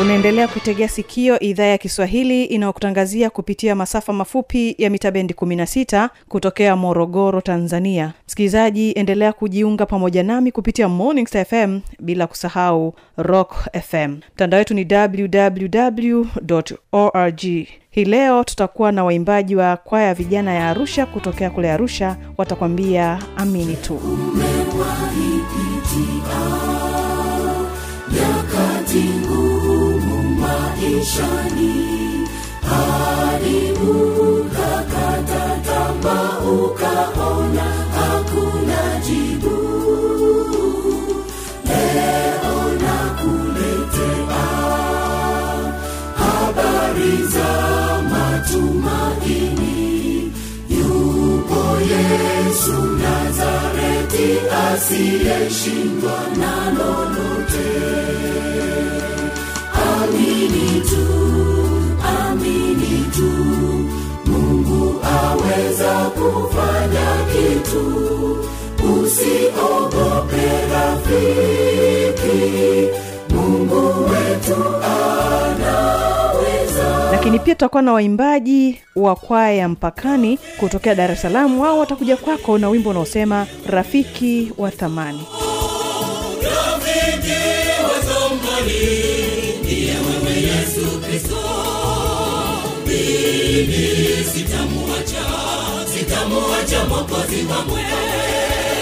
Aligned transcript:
unaendelea 0.00 0.48
kuitegea 0.48 0.88
sikio 0.88 1.40
idhaa 1.40 1.64
ya 1.64 1.78
kiswahili 1.78 2.44
inayokutangazia 2.44 3.30
kupitia 3.30 3.74
masafa 3.74 4.12
mafupi 4.12 4.74
ya 4.78 4.90
mita 4.90 5.10
bendi 5.10 5.34
16 5.34 6.08
kutokea 6.28 6.76
morogoro 6.76 7.40
tanzania. 7.40 8.12
Msikilizaji 8.26 8.92
endelea 8.92 9.32
kujiunga 9.32 9.86
pamoja 9.86 10.22
nami 10.22 10.52
kupitia 10.52 10.88
morning 10.88 11.26
Star 11.28 11.44
fm 11.44 11.80
bila 12.00 12.26
kusahau 12.26 12.94
rock 13.16 13.54
fm 13.82 14.16
mtandao 14.34 14.58
wetu 14.58 14.74
ni 14.74 14.86
www 14.92 16.26
org. 16.92 17.40
Hii 17.90 18.04
leo 18.04 18.44
tutakuwa 18.44 18.92
na 18.92 19.04
waimbaji 19.04 19.56
wa 19.56 19.76
kwaya 19.76 20.06
ya 20.06 20.14
vijana 20.14 20.54
ya 20.54 20.68
arusha 20.70 21.06
kutokea 21.06 21.50
kule 21.50 21.70
arusha 21.72 22.16
watakwambia 22.36 23.18
amini 23.36 23.76
tu. 23.76 24.00
nyakati 24.38 25.67
maishani 31.08 32.28
hadi 32.68 33.72
ukakata 33.72 35.44
tamaa 35.66 36.38
ukaona 36.38 37.62
hakuna 37.96 39.00
jibu. 39.06 39.56
Leo 41.64 42.60
nakuletea 42.82 44.44
habari 46.16 47.16
za 47.26 47.50
matumaini. 48.10 49.76
Yupo 50.68 51.62
yesu 51.80 52.82
nazareti 52.82 54.28
asiyeshindwa 54.72 56.18
na 56.38 56.70
lolote 56.70 57.68
amini 60.02 60.80
tu 60.80 61.04
amini 62.18 63.04
tu. 63.16 63.30
Mungu 64.30 65.00
aweza 65.04 65.94
kufanya 66.10 67.08
kitu. 67.32 67.84
Usiogope 69.02 70.46
rafiki. 70.72 72.38
Mungu 73.34 73.82
wetu 74.10 74.56
anaweza. 75.38 76.88
Lakini 77.12 77.38
pia 77.38 77.54
tutakuwa 77.54 77.82
na 77.82 77.92
waimbaji 77.92 78.80
wa 78.96 79.16
kwaya 79.16 79.52
ya 79.54 79.68
mpakani 79.68 80.38
kutokea 80.60 80.94
dar 80.94 81.10
es 81.12 81.22
salaam. 81.22 81.60
Wao 81.60 81.78
watakuja 81.78 82.16
kwako 82.16 82.58
na 82.58 82.68
wimbo 82.68 82.90
unaosema 82.90 83.46
rafiki 83.66 84.52
wa 84.58 84.70
thamani. 84.70 85.26
Rafiki 86.42 87.30
wa 87.84 88.00
zamani 88.00 89.17
mimi 93.62 94.24
sitamuacha 94.24 95.24
sitamuacha 95.86 96.84
mokozi 96.84 97.36
wangu 97.50 97.78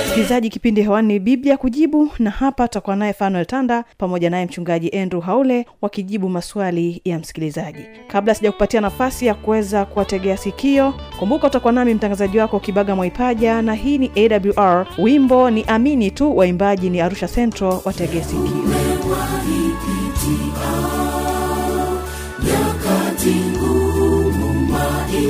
msikilizaji 0.06 0.48
kipindi 0.50 0.82
hewani 0.82 1.09
ni 1.09 1.19
biblia 1.20 1.56
kujibu 1.56 2.10
na 2.19 2.31
hapa 2.31 2.69
tutakuwa 2.69 2.97
naye 2.97 3.12
fanuel 3.12 3.47
tanda 3.47 3.84
pamoja 3.98 4.31
naye 4.31 4.44
mchungaji 4.47 4.88
andrew 4.91 5.20
haule 5.20 5.66
wakijibu 5.82 6.28
maswali 6.28 7.00
ya 7.04 7.19
msikilizaji. 7.19 7.78
Kabla 8.09 8.34
sijakupatia 8.34 8.81
nafasi 8.81 9.26
ya 9.26 9.34
kuweza 9.34 9.84
kuwategea 9.84 10.37
sikio 10.37 10.94
kumbuka 11.19 11.47
utakuwa 11.47 11.72
nami 11.72 11.94
mtangazaji 11.94 12.38
wako 12.38 12.60
kibaga 12.60 12.97
mwaipaja 12.97 13.62
na 13.62 13.75
hii 13.75 13.98
ni 13.98 14.10
awr 14.56 14.87
wimbo 14.98 15.50
ni 15.50 15.64
amini 15.64 16.10
tu 16.10 16.37
waimbaji 16.37 16.91
ni 16.91 17.00
arusha 17.00 17.28
central 17.28 17.81
wategee 17.84 18.22
sikio 18.22 18.76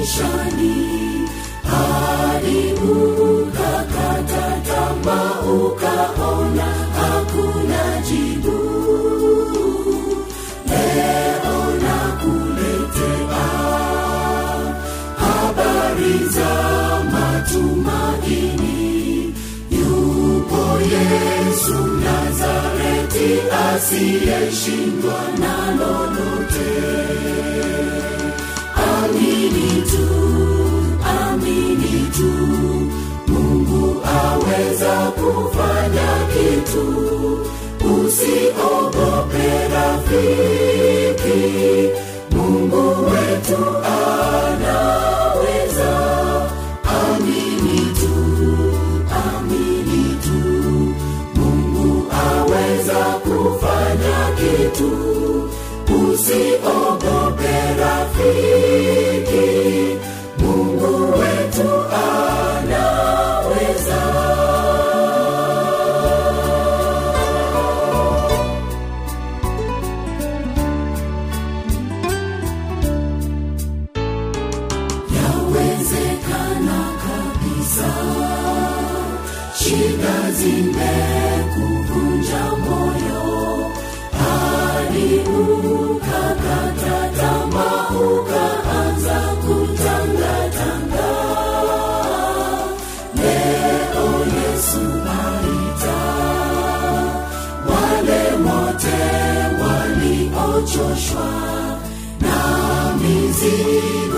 maishani. 0.06 1.28
Haribu 1.70 2.94
kakata 3.52 4.46
tamaa 4.66 5.40
ukaona 5.40 6.64
hakuna 6.98 7.82
jibu. 8.08 8.58
Leo 10.68 11.58
nakuletea 11.82 13.46
habari 15.16 16.18
za 16.28 16.52
matumaini. 17.12 18.74
Yupo 19.70 20.62
yesu 20.80 21.78
nazareti 21.86 23.30
asiyeshindwa 23.74 25.20
na 25.40 25.54
lolote 25.70 26.72
amini 29.06 29.70
tu 29.90 30.06
amini 31.18 31.96
tu. 32.16 32.30
Mungu 33.28 33.84
aweza 34.20 34.94
kufanya 35.18 36.10
kitu. 36.32 36.86
Usiogope 37.94 39.48
rafiki. 39.74 41.42
Mungu 42.30 42.84
wetu 43.10 43.62
anaweza. 44.02 45.92
Amini 46.84 47.80
tu 48.00 48.14
amini 49.24 50.04
tu. 50.24 50.40
Mungu 51.40 51.88
aweza 52.28 53.00
kufanya 53.24 54.18
kitu. 54.38 54.90
Usiogope 55.96 57.54
rafiki 57.80 58.65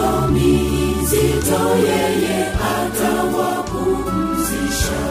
mizigo 0.09 0.29
mizito 0.33 1.61
yeye 1.89 2.39
atawapumzisha. 2.77 5.03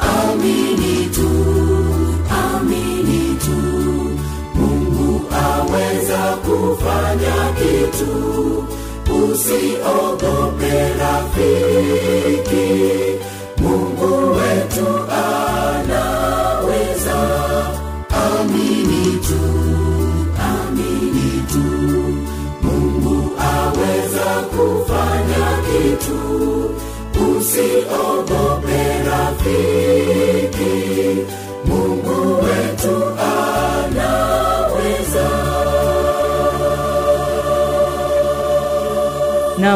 Amini 0.00 0.96
tu 1.14 1.30
amini 2.44 3.24
tu 3.44 3.58
mungu 4.54 5.10
aweza 5.32 6.22
kufanya 6.44 7.36
kitu. 7.58 8.12
Usiogope 9.14 10.74
rafiki 10.98 12.68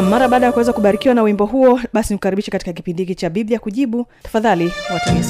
mara 0.01 0.27
baada 0.27 0.45
ya 0.45 0.51
kuweza 0.51 0.73
kubarikiwa 0.73 1.15
na 1.15 1.23
wimbo 1.23 1.45
huo 1.45 1.79
basi 1.93 2.13
nikukaribishe 2.13 2.51
katika 2.51 2.73
kipindi 2.73 3.03
hiki 3.03 3.15
cha 3.15 3.29
biblia 3.29 3.59
kujibu. 3.59 4.05
Tafadhali 4.23 4.71
watumie 4.93 5.23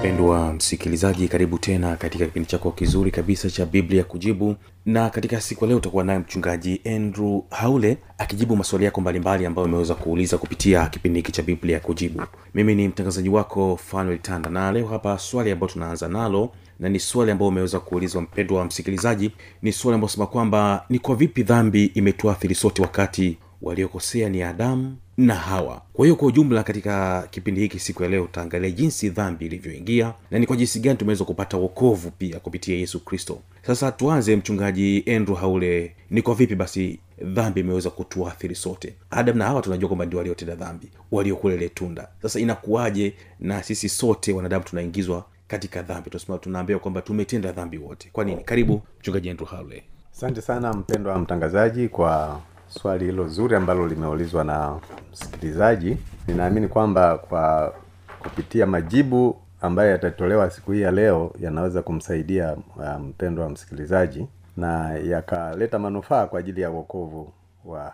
mpendwa 0.00 0.52
msikilizaji 0.52 1.28
karibu 1.28 1.58
tena 1.58 1.96
katika 1.96 2.24
kipindi 2.26 2.48
chako 2.48 2.70
kizuri 2.70 3.10
kabisa 3.10 3.50
cha 3.50 3.66
biblia 3.66 4.04
kujibu. 4.04 4.56
Na 4.86 5.10
katika 5.10 5.40
siku 5.40 5.64
ya 5.64 5.68
leo 5.68 5.76
utakuwa 5.78 6.04
naye 6.04 6.18
mchungaji 6.18 6.80
andrew 6.96 7.40
haule 7.50 7.96
akijibu 8.18 8.56
maswali 8.56 8.84
yako 8.84 9.00
mbalimbali 9.00 9.46
ambayo 9.46 9.68
umeweza 9.68 9.94
kuuliza 9.94 10.38
kupitia 10.38 10.86
kipindi 10.86 11.18
hiki 11.18 11.32
cha 11.32 11.42
biblia 11.42 11.80
kujibu. 11.80 12.22
Mimi 12.54 12.74
ni 12.74 12.88
mtangazaji 12.88 13.28
wako 13.28 13.76
fanuel 13.76 14.18
tanda 14.18 14.50
na 14.50 14.72
leo 14.72 14.86
hapa 14.86 15.18
swali 15.18 15.50
ambayo 15.50 15.72
tunaanza 15.72 16.08
nalo 16.08 16.50
na 16.78 16.88
ni 16.88 16.98
swali 17.00 17.30
ambayo 17.30 17.48
umeweza 17.48 17.80
kuulizwa 17.80 18.22
mpendwa 18.22 18.58
wa 18.58 18.64
msikilizaji 18.64 19.30
ni 19.62 19.72
swali 19.72 19.94
ambayo 19.94 20.08
sema 20.08 20.26
kwamba 20.26 20.84
ni 20.88 20.98
kwa 20.98 21.14
vipi 21.16 21.42
dhambi 21.42 21.84
imetuathiri 21.84 22.54
sote 22.54 22.82
wakati 22.82 23.38
waliokosea 23.62 24.28
ni 24.28 24.42
adamu 24.42 24.96
na 25.20 25.34
hawa. 25.34 25.82
Kwa 25.92 26.04
hiyo 26.04 26.16
kwa 26.16 26.28
ujumla 26.28 26.62
katika 26.62 27.22
kipindi 27.30 27.60
hiki 27.60 27.78
siku 27.78 28.02
ya 28.02 28.08
leo 28.08 28.24
utaangalia 28.24 28.70
jinsi 28.70 29.08
dhambi 29.10 29.46
ilivyoingia 29.46 30.14
na 30.30 30.38
ni 30.38 30.46
kwa 30.46 30.56
jinsi 30.56 30.80
gani 30.80 30.98
tumeweza 30.98 31.24
kupata 31.24 31.56
wokovu 31.56 32.10
pia 32.10 32.40
kupitia 32.40 32.76
yesu 32.76 33.00
kristo. 33.04 33.38
Sasa 33.66 33.92
tuanze 33.92 34.36
mchungaji 34.36 35.04
andrew 35.16 35.36
haule 35.36 35.94
ni 36.10 36.22
kwa 36.22 36.34
vipi 36.34 36.54
basi 36.54 36.98
dhambi 37.22 37.60
imeweza 37.60 37.90
kutuathiri 37.90 38.54
sote? 38.54 38.94
Adam 39.10 39.38
na 39.38 39.44
hawa 39.44 39.62
tunajua 39.62 39.88
kwamba 39.88 40.06
ndio 40.06 40.18
waliotenda 40.18 40.54
dhambi 40.54 40.88
waliokula 41.12 41.68
tunda. 41.68 42.08
Sasa 42.22 42.40
inakuwaje 42.40 43.14
na 43.40 43.62
sisi 43.62 43.88
sote 43.88 44.32
wanadamu 44.32 44.64
tunaingizwa 44.64 45.24
katika 45.48 45.82
dhambi? 45.82 46.10
Tunasema 46.10 46.38
tunaambiwa 46.38 46.80
kwamba 46.80 47.02
tumetenda 47.02 47.52
dhambi 47.52 47.78
wote. 47.78 48.08
Kwa 48.12 48.24
nini? 48.24 48.44
Karibu 48.44 48.82
mchungaji 49.00 49.30
andrew 49.30 49.48
haule. 49.48 49.82
Asante 50.16 50.40
sana 50.40 50.72
mpendwa 50.72 51.18
mtangazaji 51.18 51.88
kwa 51.88 52.40
swali 52.70 53.04
hilo 53.04 53.28
zuri 53.28 53.56
ambalo 53.56 53.86
limeulizwa 53.88 54.44
na 54.44 54.78
msikilizaji. 55.12 55.96
Ninaamini 56.28 56.68
kwamba 56.68 57.18
kwa 57.18 57.74
kupitia 58.22 58.66
majibu 58.66 59.36
ambayo 59.60 59.90
yatatolewa 59.90 60.50
siku 60.50 60.72
hii 60.72 60.80
ya 60.80 60.90
leo 60.90 61.32
yanaweza 61.40 61.82
kumsaidia 61.82 62.56
mpendwa 62.56 62.98
mpendwa 62.98 63.48
msikilizaji 63.50 64.26
na 64.56 64.94
yakaleta 64.94 65.78
manufaa 65.78 66.26
kwa 66.26 66.40
ajili 66.40 66.60
ya 66.60 66.70
uokovu 66.70 67.32
wa 67.64 67.92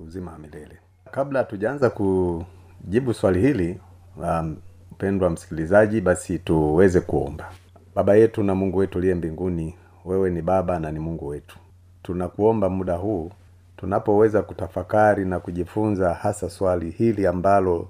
uzima 0.00 0.32
wa 0.32 0.38
milele. 0.38 0.76
Kabla 1.10 1.38
hatujaanza 1.38 1.90
kujibu 1.90 3.14
swali 3.14 3.40
hili 3.40 3.80
um, 4.16 4.56
mpendwa 4.92 5.30
msikilizaji 5.30 6.00
basi 6.00 6.38
tuweze 6.38 7.00
kuomba. 7.00 7.50
Baba 7.94 8.14
yetu 8.16 8.42
na 8.42 8.54
mungu 8.54 8.78
wetu 8.78 8.98
uliye 8.98 9.14
mbinguni 9.14 9.74
wewe 10.04 10.30
ni 10.30 10.42
baba 10.42 10.78
na 10.78 10.92
ni 10.92 10.98
mungu 10.98 11.26
wetu. 11.26 11.58
Tunakuomba 12.02 12.68
muda 12.70 12.94
huu 12.96 13.30
tunapoweza 13.78 14.42
kutafakari 14.42 15.24
na 15.24 15.40
kujifunza 15.40 16.14
hasa 16.14 16.50
swali 16.50 16.90
hili 16.90 17.26
ambalo 17.26 17.88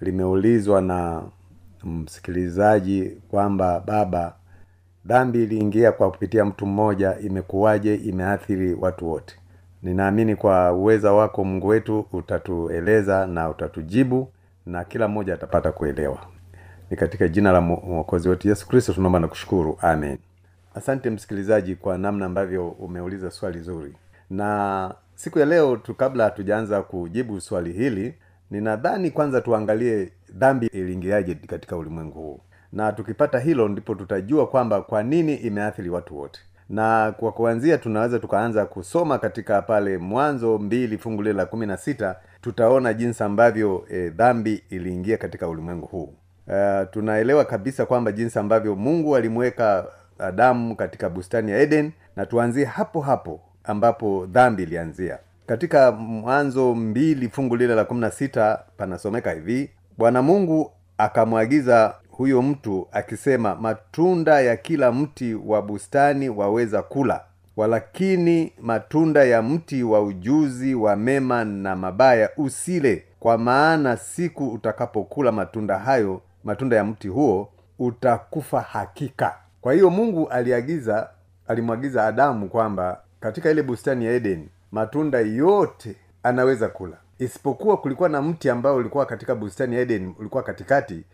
limeulizwa 0.00 0.80
na 0.80 1.22
msikilizaji 1.84 3.10
kwamba 3.30 3.80
baba 3.80 4.34
dhambi 5.04 5.42
iliingia 5.42 5.92
kwa 5.92 6.10
kupitia 6.10 6.44
mtu 6.44 6.66
mmoja 6.66 7.18
imekuwaje 7.18 7.94
imeathiri 7.94 8.74
watu 8.74 9.10
wote? 9.10 9.36
Ninaamini 9.82 10.36
kwa 10.36 10.72
uweza 10.72 11.12
wako 11.12 11.44
mungu 11.44 11.66
wetu 11.66 12.06
utatueleza 12.12 13.26
na 13.26 13.48
utatujibu 13.48 14.32
na 14.66 14.84
kila 14.84 15.08
mmoja 15.08 15.34
atapata 15.34 15.72
kuelewa. 15.72 16.18
Ni 16.90 16.96
katika 16.96 17.28
jina 17.28 17.52
la 17.52 17.60
mwokozi 17.60 18.28
wetu 18.28 18.48
yesu 18.48 18.68
kristo 18.68 18.92
tunaomba 18.92 19.20
na 19.20 19.28
kushukuru. 19.28 19.78
Amen. 19.80 20.18
Asante 20.74 21.10
msikilizaji 21.10 21.74
kwa 21.76 21.98
namna 21.98 22.26
ambavyo 22.26 22.68
umeuliza 22.68 23.30
swali 23.30 23.60
zuri. 23.60 23.94
Na 24.30 24.94
siku 25.20 25.38
ya 25.38 25.46
leo 25.46 25.76
tu 25.76 25.94
kabla 25.94 26.24
hatujaanza 26.24 26.82
kujibu 26.82 27.40
swali 27.40 27.72
hili 27.72 28.14
ninadhani 28.50 29.10
kwanza 29.10 29.40
tuangalie 29.40 30.12
dhambi 30.34 30.66
iliingiaje 30.66 31.34
katika 31.34 31.76
ulimwengu 31.76 32.18
huu. 32.20 32.40
Na 32.72 32.92
tukipata 32.92 33.38
hilo 33.38 33.68
ndipo 33.68 33.94
tutajua 33.94 34.46
kwamba 34.46 34.82
kwa 34.82 35.02
nini 35.02 35.34
imeathiri 35.34 35.90
watu 35.90 36.18
wote. 36.18 36.40
Na 36.68 37.14
kwa 37.18 37.32
kuanzia 37.32 37.78
tunaweza 37.78 38.18
tukaanza 38.18 38.66
kusoma 38.66 39.18
katika 39.18 39.62
pale 39.62 39.98
mwanzo 39.98 40.58
mbili 40.58 40.98
fungu 40.98 41.22
lile 41.22 41.34
la 41.34 41.46
kumi 41.46 41.66
na 41.66 41.76
sita 41.76 42.16
tutaona 42.40 42.94
jinsi 42.94 43.22
ambavyo 43.22 43.84
e, 43.90 44.08
dhambi 44.10 44.62
iliingia 44.70 45.16
katika 45.16 45.48
ulimwengu 45.48 45.86
huu. 45.86 46.14
E, 46.52 46.84
tunaelewa 46.86 47.44
kabisa 47.44 47.86
kwamba 47.86 48.12
jinsi 48.12 48.38
ambavyo 48.38 48.76
mungu 48.76 49.16
alimweka 49.16 49.86
adamu 50.18 50.76
katika 50.76 51.10
bustani 51.10 51.50
ya 51.50 51.58
eden 51.58 51.92
na 52.16 52.26
tuanzie 52.26 52.64
hapo 52.64 53.00
hapo 53.00 53.40
ambapo 53.64 54.26
dhambi 54.26 54.62
ilianzia. 54.62 55.18
Katika 55.46 55.92
mwanzo 55.92 56.74
mbili 56.74 57.28
fungu 57.28 57.56
lile 57.56 57.74
la 57.74 57.84
kumi 57.84 58.00
na 58.00 58.10
sita 58.10 58.62
panasomeka 58.76 59.30
hivi 59.32 59.70
bwana 59.98 60.22
mungu 60.22 60.72
akamwagiza 60.98 61.94
huyo 62.10 62.42
mtu 62.42 62.88
akisema 62.92 63.54
matunda 63.54 64.40
ya 64.40 64.56
kila 64.56 64.92
mti 64.92 65.34
wa 65.34 65.62
bustani 65.62 66.28
waweza 66.28 66.82
kula 66.82 67.24
walakini 67.56 68.52
matunda 68.62 69.24
ya 69.24 69.42
mti 69.42 69.82
wa 69.82 70.02
ujuzi 70.02 70.74
wa 70.74 70.96
mema 70.96 71.44
na 71.44 71.76
mabaya 71.76 72.30
usile. 72.36 73.04
Kwa 73.20 73.38
maana 73.38 73.96
siku 73.96 74.48
utakapokula 74.48 75.32
matunda 75.32 75.78
hayo 75.78 76.20
matunda 76.44 76.76
ya 76.76 76.84
mti 76.84 77.08
huo 77.08 77.48
utakufa 77.78 78.60
hakika 78.60 79.34
kwa 79.60 79.72
hiyo 79.72 79.90
mungu 79.90 80.28
aliagiza 80.28 81.08
alimwagiza 81.48 82.06
adamu 82.06 82.48
kwamba 82.48 83.00
katika 83.20 83.50
ile 83.50 83.62
bustani 83.62 84.04
ya 84.04 84.12
edeni 84.12 84.48
matunda 84.72 85.18
yote 85.18 85.96
anaweza 86.22 86.68
kula. 86.68 86.96
Isipokuwa 87.18 87.76
kulikuwa 87.76 88.08
na 88.08 88.22
mti 88.22 88.50
ambao 88.50 88.76
ulikuwa 88.76 89.06
katika 89.06 89.34
bustani 89.34 89.74
ya 89.76 89.80
edeni 89.80 90.14
ulikuwa 90.18 90.42
katikati 90.42 91.04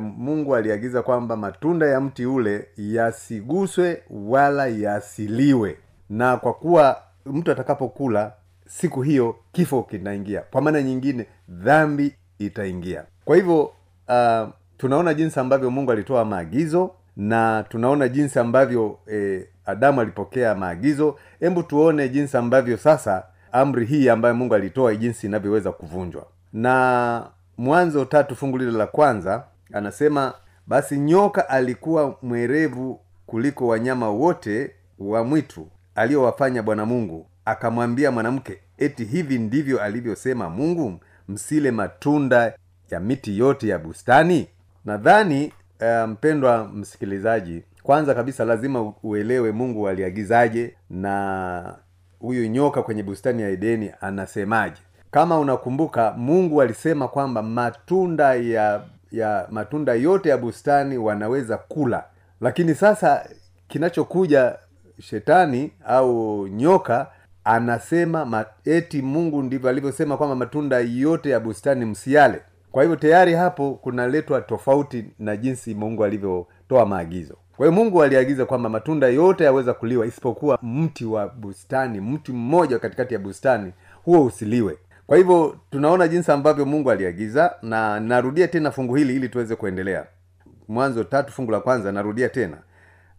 mungu 0.00 0.56
aliagiza 0.56 1.02
kwamba 1.02 1.36
matunda 1.36 1.86
ya 1.86 2.00
mti 2.00 2.26
ule 2.26 2.68
yasiguswe 2.76 4.02
wala 4.10 4.66
yasiliwe. 4.66 5.76
Na 6.10 6.36
kwa 6.36 6.54
kuwa 6.54 7.02
mtu 7.26 7.52
atakapokula 7.52 8.32
siku 8.68 9.02
hiyo 9.02 9.36
kifo 9.52 9.82
kinaingia. 9.82 10.40
Kwa 10.40 10.60
maana 10.62 10.82
nyingine 10.82 11.26
dhambi 11.48 12.14
itaingia. 12.38 13.04
Kwa 13.24 13.36
hivyo 13.36 13.62
uh, 14.08 14.48
tunaona 14.78 15.14
jinsi 15.14 15.40
ambavyo 15.40 15.70
mungu 15.70 15.92
alitoa 15.92 16.24
maagizo 16.24 16.90
na 17.16 17.64
tunaona 17.68 18.08
jinsi 18.08 18.38
ambavyo 18.38 18.98
e, 19.12 19.46
adamu 19.66 20.00
alipokea 20.00 20.54
maagizo. 20.54 21.18
Hebu 21.40 21.62
tuone 21.62 22.08
jinsi 22.08 22.36
ambavyo 22.36 22.76
sasa 22.76 23.24
amri 23.52 23.86
hii 23.86 24.08
ambayo 24.08 24.34
mungu 24.34 24.54
alitoa 24.54 24.94
jinsi 24.94 25.26
inavyoweza 25.26 25.72
kuvunjwa. 25.72 26.26
Na 26.52 27.26
mwanzo 27.58 28.04
tatu 28.04 28.36
fungu 28.36 28.58
lile 28.58 28.70
la 28.72 28.86
kwanza 28.86 29.44
anasema 29.72 30.34
basi 30.66 30.98
nyoka 30.98 31.48
alikuwa 31.48 32.16
mwerevu 32.22 33.00
kuliko 33.26 33.66
wanyama 33.66 34.10
wote 34.10 34.70
wa 34.98 35.24
mwitu 35.24 35.68
aliyowafanya 35.94 36.62
bwana 36.62 36.86
mungu. 36.86 37.26
Akamwambia 37.44 38.10
mwanamke 38.10 38.58
eti 38.78 39.04
hivi 39.04 39.38
ndivyo 39.38 39.82
alivyosema 39.82 40.50
mungu 40.50 41.00
msile 41.28 41.70
matunda 41.70 42.52
ya 42.90 43.00
miti 43.00 43.38
yote 43.38 43.68
ya 43.68 43.78
bustani 43.78 44.48
nadhani 44.84 45.52
uh, 45.80 46.08
mpendwa 46.10 46.68
msikilizaji 46.74 47.62
kwanza 47.82 48.14
kabisa 48.14 48.44
lazima 48.44 48.92
uelewe 49.02 49.52
mungu 49.52 49.88
aliagizaje 49.88 50.74
na 50.90 51.74
huyu 52.18 52.46
nyoka 52.48 52.82
kwenye 52.82 53.02
bustani 53.02 53.42
ya 53.42 53.48
edeni 53.48 53.90
anasemaje. 54.00 54.82
Kama 55.10 55.38
unakumbuka 55.38 56.12
mungu 56.16 56.62
alisema 56.62 57.08
kwamba 57.08 57.42
matunda 57.42 58.34
ya 58.34 58.82
ya 59.12 59.46
matunda 59.50 59.94
yote 59.94 60.28
ya 60.28 60.38
bustani 60.38 60.98
wanaweza 60.98 61.56
kula. 61.58 62.04
Lakini 62.40 62.74
sasa 62.74 63.28
kinachokuja 63.68 64.56
shetani 65.00 65.72
au 65.86 66.46
nyoka 66.48 67.06
anasema 67.44 68.24
ma, 68.24 68.44
eti 68.64 69.02
mungu 69.02 69.42
ndivyo 69.42 69.70
alivyosema 69.70 70.16
kwamba 70.16 70.36
matunda 70.36 70.78
yote 70.78 71.30
ya 71.30 71.40
bustani 71.40 71.84
msiale 71.84 72.40
kwa 72.76 72.82
hivyo 72.82 72.96
tayari 72.96 73.34
hapo 73.34 73.74
kunaletwa 73.74 74.40
tofauti 74.40 75.04
na 75.18 75.36
jinsi 75.36 75.74
mungu 75.74 76.04
alivyotoa 76.04 76.86
maagizo. 76.86 77.36
Kwa 77.56 77.66
hiyo 77.66 77.72
mungu 77.72 78.02
aliagiza 78.02 78.46
kwamba 78.46 78.68
matunda 78.68 79.06
yote 79.06 79.44
yaweza 79.44 79.74
kuliwa 79.74 80.06
isipokuwa 80.06 80.58
mti 80.62 81.04
wa 81.04 81.28
bustani 81.28 82.00
mti 82.00 82.32
mmoja 82.32 82.78
katikati 82.78 83.14
ya 83.14 83.20
bustani 83.20 83.72
huo 84.04 84.24
usiliwe. 84.24 84.78
Kwa 85.06 85.16
hivyo 85.16 85.56
tunaona 85.70 86.08
jinsi 86.08 86.32
ambavyo 86.32 86.66
mungu 86.66 86.90
aliagiza 86.90 87.54
na 87.62 88.00
narudia 88.00 88.48
tena 88.48 88.70
fungu 88.70 88.94
hili 88.94 89.16
ili 89.16 89.28
tuweze 89.28 89.56
kuendelea. 89.56 90.06
Mwanzo 90.68 91.04
tatu 91.04 91.32
fungu 91.32 91.50
la 91.52 91.60
kwanza 91.60 91.92
narudia 91.92 92.28
tena. 92.28 92.56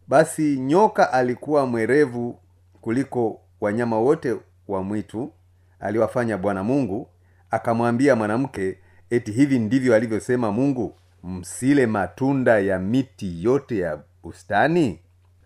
Basi 0.08 0.58
nyoka 0.60 1.14
alikuwa 1.14 1.66
mwerevu 1.66 2.40
kuliko 2.82 3.40
wanyama 3.62 4.00
wote 4.00 4.36
wa 4.68 4.84
mwitu 4.84 5.32
aliwafanya 5.80 6.38
bwana 6.38 6.64
mungu 6.64 7.08
akamwambia 7.52 8.16
mwanamke 8.16 8.78
eti 9.10 9.32
hivi 9.32 9.60
ndivyo 9.60 9.96
alivyosema 9.96 10.52
mungu? 10.52 10.96
Msile 11.24 11.86
matunda 11.88 12.60
ya 12.60 12.80
miti 12.80 13.44
yote 13.44 13.78
ya 13.78 14.00
bustani? 14.24 15.00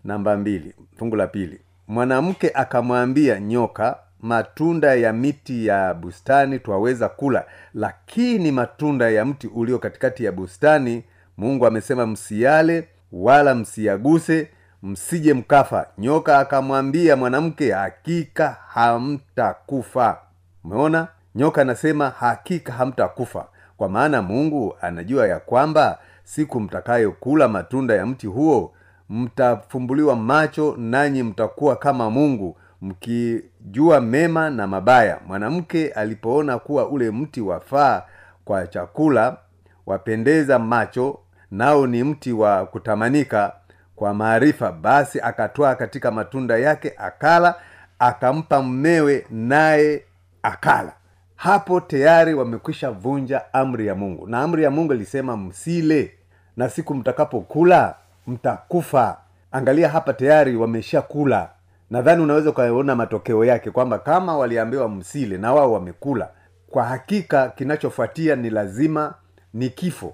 Namba 0.04 0.38
mbili 0.38 0.74
fungu 0.98 1.16
la 1.16 1.28
pili. 1.28 1.62
Mwanamke 1.88 2.52
akamwambia 2.54 3.40
nyoka 3.40 3.98
matunda 4.22 4.94
ya 4.96 5.14
miti 5.14 5.66
ya 5.66 5.94
bustani 5.94 6.60
twaweza 6.60 7.10
kula 7.10 7.46
lakini 7.74 8.52
matunda 8.52 9.10
ya 9.10 9.26
mti 9.26 9.48
ulio 9.48 9.80
katikati 9.80 10.24
ya 10.26 10.32
bustani 10.32 11.04
mungu 11.38 11.66
amesema 11.66 12.08
msiale 12.08 12.88
wala 13.12 13.56
msiyaguse 13.56 14.50
msije 14.84 15.34
mkafa. 15.34 15.88
Nyoka 15.98 16.40
akamwambia 16.40 17.16
mwanamke 17.16 17.72
hakika 17.72 18.58
hamtakufa. 18.68 20.18
Umeona? 20.64 21.08
Nyoka 21.36 21.62
anasema 21.62 22.10
hakika 22.10 22.74
hamtakufa 22.74 23.48
kwa 23.82 23.90
maana 23.90 24.22
mungu 24.22 24.76
anajua 24.82 25.28
ya 25.28 25.40
kwamba 25.40 26.00
siku 26.24 26.60
mtakayokula 26.60 27.48
matunda 27.48 27.94
ya 27.96 28.06
mti 28.06 28.28
huo 28.28 28.74
mtafumbuliwa 29.10 30.16
macho 30.16 30.76
nanyi 30.78 31.24
mtakuwa 31.24 31.76
kama 31.76 32.10
mungu 32.10 32.58
mkijua 32.82 34.02
mema 34.02 34.50
na 34.50 34.68
mabaya. 34.68 35.20
Mwanamke 35.28 35.88
alipoona 35.90 36.60
kuwa 36.60 36.90
ule 36.90 37.12
mti 37.12 37.42
wafaa 37.42 38.04
kwa 38.46 38.68
chakula 38.68 39.38
wapendeza 39.86 40.60
macho 40.60 41.20
nao 41.52 41.88
ni 41.88 42.04
mti 42.04 42.32
wa 42.32 42.66
kutamanika 42.66 43.54
kwa 43.96 44.14
maarifa 44.14 44.72
basi 44.72 45.22
akatwaa 45.22 45.76
katika 45.76 46.12
matunda 46.12 46.58
yake 46.58 46.94
akala 46.98 47.56
akampa 48.00 48.62
mmewe 48.62 49.26
naye 49.30 50.04
akala 50.44 50.94
hapo 51.42 51.80
tayari 51.82 52.34
wamekwisha 52.34 52.92
vunja 52.92 53.54
amri 53.54 53.88
ya 53.88 53.96
mungu. 53.96 54.28
Na 54.28 54.42
amri 54.42 54.64
ya 54.64 54.72
mungu 54.72 54.94
ilisema 54.94 55.38
msile 55.38 56.12
na 56.58 56.70
siku 56.70 56.96
mtakapokula 56.96 57.96
mtakufa. 58.28 59.18
Angalia 59.52 59.90
hapa 59.90 60.14
tayari 60.14 60.56
wameshakula. 60.56 61.50
Nadhani 61.90 62.24
unaweza 62.24 62.50
ukaona 62.50 62.96
matokeo 62.96 63.46
yake 63.46 63.72
kwamba 63.72 64.00
kama 64.00 64.38
waliambiwa 64.38 64.90
msile 64.90 65.38
na 65.38 65.54
wao 65.54 65.74
wamekula 65.74 66.30
kwa 66.70 66.84
hakika 66.84 67.50
kinachofuatia 67.50 68.36
ni 68.36 68.50
lazima 68.50 69.14
ni 69.54 69.70
kifo. 69.70 70.14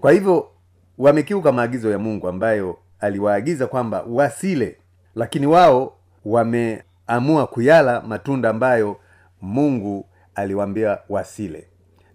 Kwa 0.00 0.12
hivyo 0.12 0.48
wamekiuka 0.98 1.52
maagizo 1.52 1.90
ya 1.90 1.98
mungu 1.98 2.28
ambayo 2.28 2.78
aliwaagiza 3.00 3.66
kwamba 3.66 4.04
wasile 4.08 4.76
lakini 5.14 5.46
wao 5.46 5.92
wameamua 6.24 7.46
kuyala 7.46 8.00
matunda 8.00 8.50
ambayo 8.50 8.96
mungu 9.42 10.06
aliwaambia 10.34 10.98
wasile. 11.08 11.66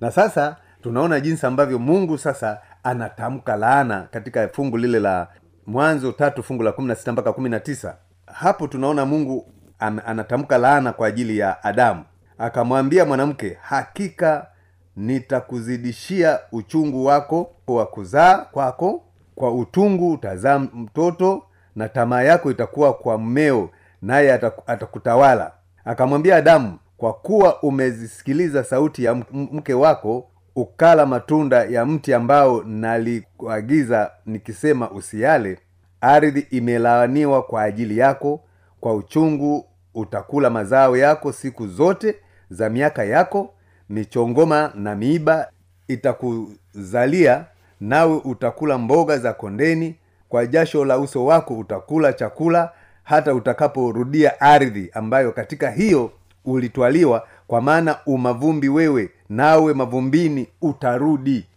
Na 0.02 0.12
sasa 0.12 0.56
tunaona 0.82 1.20
jinsi 1.20 1.46
ambavyo 1.46 1.80
mungu 1.80 2.18
sasa 2.18 2.62
anatamka 2.84 3.56
laana 3.56 4.08
katika 4.12 4.48
fungu 4.48 4.78
lile 4.78 5.00
la 5.00 5.28
mwanzo 5.68 6.12
tatu 6.12 6.44
fungu 6.44 6.64
la 6.64 6.72
kumi 6.72 6.88
na 6.88 6.96
sita 6.96 7.12
mpaka 7.12 7.34
kumi 7.34 7.50
na 7.50 7.60
tisa. 7.60 7.96
Hapo 8.26 8.68
tunaona 8.68 9.06
mungu 9.06 9.52
am, 9.80 10.00
anatamka 10.06 10.58
laana 10.58 10.94
kwa 10.94 11.08
ajili 11.08 11.38
ya 11.38 11.64
adamu. 11.64 12.04
Akamwambia 12.38 13.06
mwanamke 13.06 13.58
hakika 13.62 14.48
nitakuzidishia 14.96 16.40
uchungu 16.52 17.06
wako 17.06 17.52
wa 17.68 17.86
kuzaa 17.86 18.38
kwako 18.38 19.04
kwa 19.36 19.52
utungu 19.54 20.12
utazaa 20.12 20.60
mtoto 20.60 21.44
na 21.76 21.90
tamaa 21.90 22.22
yako 22.22 22.52
itakuwa 22.52 22.94
kwa 22.94 23.18
mmeo 23.18 23.70
naye 24.02 24.34
atakutawala. 24.68 25.52
Akamwambia 25.86 26.36
adamu 26.36 26.78
kwa 26.98 27.13
kuwa 27.13 27.62
umezisikiliza 27.63 28.63
sauti 28.63 29.04
ya 29.04 29.16
mke 29.32 29.74
wako 29.74 30.27
ukala 30.56 31.06
matunda 31.06 31.63
ya 31.63 31.86
mti 31.86 32.13
ambao 32.13 32.63
nalikuagiza 32.63 34.12
nikisema 34.25 34.92
usiale 34.92 35.60
ardhi 36.01 36.39
imelaaniwa 36.50 37.44
kwa 37.44 37.63
ajili 37.63 37.98
yako 37.98 38.42
kwa 38.80 38.96
uchungu 38.96 39.66
utakula 39.94 40.50
mazao 40.50 40.98
yako 40.98 41.32
siku 41.32 41.68
zote 41.68 42.16
za 42.50 42.70
miaka 42.70 43.04
yako 43.04 43.54
michongoma 43.89 44.72
na 44.75 44.96
miiba 44.96 45.48
itakuzalia 45.88 47.46
nawe 47.82 48.22
utakula 48.25 48.77
mboga 48.77 49.18
za 49.18 49.34
kondeni 49.34 49.96
kwa 50.30 50.46
jasho 50.46 50.86
la 50.86 50.98
uso 51.00 51.25
wako 51.25 51.54
utakula 51.58 52.13
chakula 52.13 52.72
hata 53.04 53.34
utakaporudia 53.34 54.42
ardhi 54.42 54.89
ambayo 54.94 55.32
katika 55.32 55.72
hiyo 55.72 56.12
ulitwaliwa 56.48 57.27
kwa 57.48 57.62
maana 57.62 57.98
umavumbi 58.06 58.70
wewe 58.70 59.12
nawe 59.30 59.74
mavumbini 59.74 60.48
utarudi. 60.62 61.48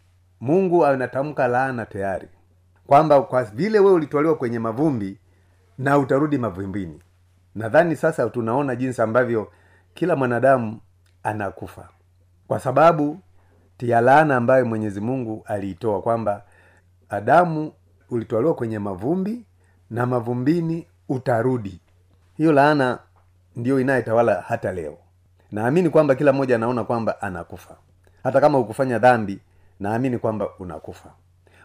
Mungu 0.41 0.87
anatamka 0.87 1.49
laana 1.49 1.87
tayari 1.87 2.29
kwamba 2.87 3.23
kwa 3.23 3.45
vile 3.45 3.79
wewe 3.79 3.93
ulitwaliwa 3.93 4.35
kwenye 4.35 4.59
mavumbi 4.59 5.19
na 5.79 5.99
utarudi 5.99 6.39
mavumbini. 6.39 7.03
Nadhani 7.55 7.97
sasa 7.97 8.31
tunaona 8.31 8.77
jinsi 8.77 9.03
ambavyo 9.03 9.53
kila 9.95 10.17
mwanadamu 10.17 10.81
anakufa 11.23 11.89
kwa 12.49 12.61
sababu 12.61 13.19
tiya 13.77 14.01
laana 14.01 14.37
ambayo 14.37 14.67
mwenyezi 14.67 15.01
mungu 15.01 15.43
aliitoa 15.47 16.03
kwamba 16.03 16.43
adamu 17.09 17.73
ulitwaliwa 18.11 18.55
kwenye 18.55 18.79
mavumbi 18.79 19.45
na 19.91 20.07
mavumbini 20.07 20.87
utarudi. 21.09 21.81
Hiyo 22.37 22.53
laana 22.53 22.99
ndiyo 23.57 23.81
inayetawala 23.81 24.45
hata 24.49 24.73
leo. 24.73 24.99
Naamini 25.53 25.91
kwamba 25.91 26.15
kila 26.15 26.33
mmoja 26.33 26.55
anaona 26.57 26.85
kwamba 26.85 27.23
anakufa. 27.23 27.77
Hata 28.23 28.41
kama 28.41 28.59
ukufanya 28.59 28.99
dhambi 28.99 29.39
naamini 29.81 30.19
kwamba 30.19 30.49
unakufa. 30.59 31.11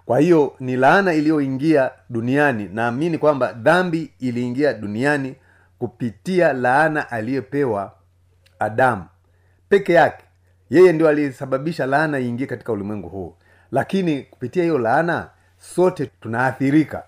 Kwa 0.05 0.19
hiyo 0.19 0.53
ni 0.59 0.75
laana 0.75 1.13
iliyoingia 1.13 1.91
duniani. 2.09 2.69
Naamini 2.73 3.17
kwamba 3.17 3.53
dhambi 3.53 4.11
iliingia 4.19 4.73
duniani 4.73 5.35
kupitia 5.79 6.53
laana 6.53 7.11
aliyepewa 7.11 7.91
adamu. 8.59 9.05
Peke 9.69 9.93
yake 9.93 10.23
yeye 10.69 10.93
ndio 10.93 11.09
aliyesababisha 11.09 11.85
laana 11.85 12.19
iingie 12.19 12.47
katika 12.47 12.71
ulimwengu 12.71 13.09
huu. 13.09 13.35
Lakini 13.71 14.23
kupitia 14.23 14.63
hiyo 14.63 14.77
laana 14.77 15.29
sote 15.59 16.05
tunaathirika. 16.21 17.03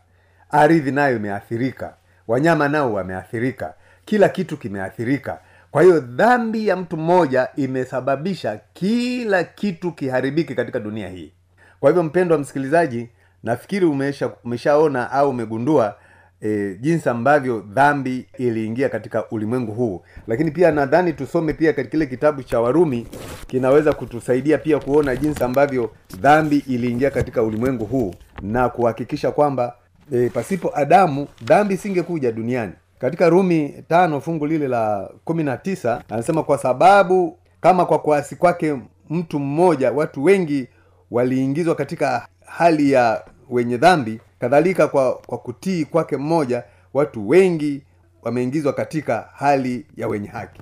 Ardhi 0.51 0.91
nayo 0.91 1.15
imeathirika. 1.15 1.93
Wanyama 2.27 2.67
nao 2.69 2.93
wameathirika 2.93 3.73
kila 4.07 4.29
kitu 4.29 4.57
kimeathirika. 4.57 5.39
Kwa 5.71 5.83
hiyo 5.83 5.99
dhambi 5.99 6.67
ya 6.67 6.75
mtu 6.75 6.97
mmoja 6.97 7.47
imesababisha 7.55 8.59
kila 8.73 9.43
kitu 9.43 9.91
kiharibike 9.91 10.55
katika 10.55 10.79
dunia 10.79 11.09
hii. 11.09 11.31
Kwa 11.79 11.89
hivyo 11.89 12.03
mpendo 12.03 12.35
wa 12.35 12.41
msikilizaji 12.41 13.09
nafikiri 13.43 13.85
umesha 13.85 14.31
umeshaona 14.43 15.11
au 15.11 15.29
umegundua 15.29 15.95
e, 16.41 16.77
jinsi 16.81 17.09
ambavyo 17.09 17.59
dhambi 17.59 18.25
iliingia 18.37 18.89
katika 18.89 19.29
ulimwengu 19.29 19.71
huu. 19.71 20.01
Lakini 20.27 20.51
pia 20.51 20.71
nadhani 20.71 21.13
tusome 21.13 21.53
pia 21.53 21.73
kile 21.73 22.05
kitabu 22.05 22.43
cha 22.43 22.59
warumi 22.59 23.07
kinaweza 23.47 23.93
kutusaidia 23.93 24.57
pia 24.57 24.79
kuona 24.79 25.15
jinsi 25.15 25.43
ambavyo 25.43 25.91
dhambi 26.19 26.63
iliingia 26.67 27.11
katika 27.11 27.43
ulimwengu 27.43 27.85
huu 27.85 28.15
na 28.41 28.69
kuhakikisha 28.69 29.31
kwamba 29.31 29.75
e, 30.11 30.29
pasipo 30.29 30.71
adamu 30.77 31.27
dhambi 31.43 31.73
isingekuja 31.73 32.31
duniani 32.31 32.73
katika 32.99 33.29
rumi 33.29 33.83
tano 33.87 34.21
fungu 34.21 34.45
lile 34.45 34.67
la 34.67 35.09
kumi 35.23 35.43
na 35.43 35.57
tisa 35.57 36.03
anasema 36.09 36.43
kwa 36.43 36.57
sababu 36.57 37.37
kama 37.61 37.85
kwa 37.85 37.99
kuasi 37.99 38.35
kwake 38.35 38.77
mtu 39.09 39.39
mmoja 39.39 39.91
watu 39.91 40.23
wengi 40.23 40.67
waliingizwa 41.11 41.75
katika 41.75 42.27
hali 42.45 42.91
ya 42.91 43.23
wenye 43.49 43.77
dhambi 43.77 44.19
kadhalika 44.39 44.87
kwa, 44.87 45.13
kwa 45.13 45.37
kutii 45.37 45.85
kwake 45.85 46.17
mmoja 46.17 46.63
watu 46.93 47.29
wengi 47.29 47.81
wameingizwa 48.21 48.73
katika 48.73 49.29
hali 49.33 49.85
ya 49.97 50.07
wenye 50.07 50.27
haki. 50.27 50.61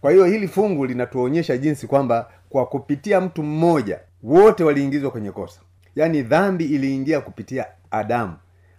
Kwa 0.00 0.10
hiyo 0.12 0.24
hili 0.24 0.48
fungu 0.48 0.86
linatuonyesha 0.86 1.56
jinsi 1.56 1.86
kwamba 1.86 2.30
kwa 2.48 2.66
kupitia 2.66 3.20
mtu 3.20 3.42
mmoja 3.42 4.00
wote 4.22 4.64
waliingizwa 4.64 5.10
kwenye 5.10 5.30
kosa. 5.30 5.60
Yaani 5.96 6.22
dhambi 6.22 6.64
iliingia 6.64 7.20
kupitia 7.20 7.66
adamu. 7.90 8.32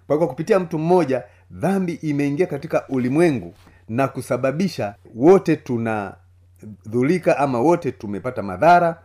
Kwa 0.07 0.15
hiyo 0.15 0.17
kwa 0.17 0.27
kupitia 0.27 0.59
mtu 0.59 0.79
mmoja 0.79 1.23
dhambi 1.53 1.93
imeingia 1.93 2.45
katika 2.47 2.87
ulimwengu 2.89 3.53
na 3.89 4.07
kusababisha 4.07 4.95
wote 5.15 5.55
tunadhulika 5.55 7.37
ama 7.37 7.59
wote 7.59 7.91
tumepata 7.91 8.43
madhara. 8.43 8.99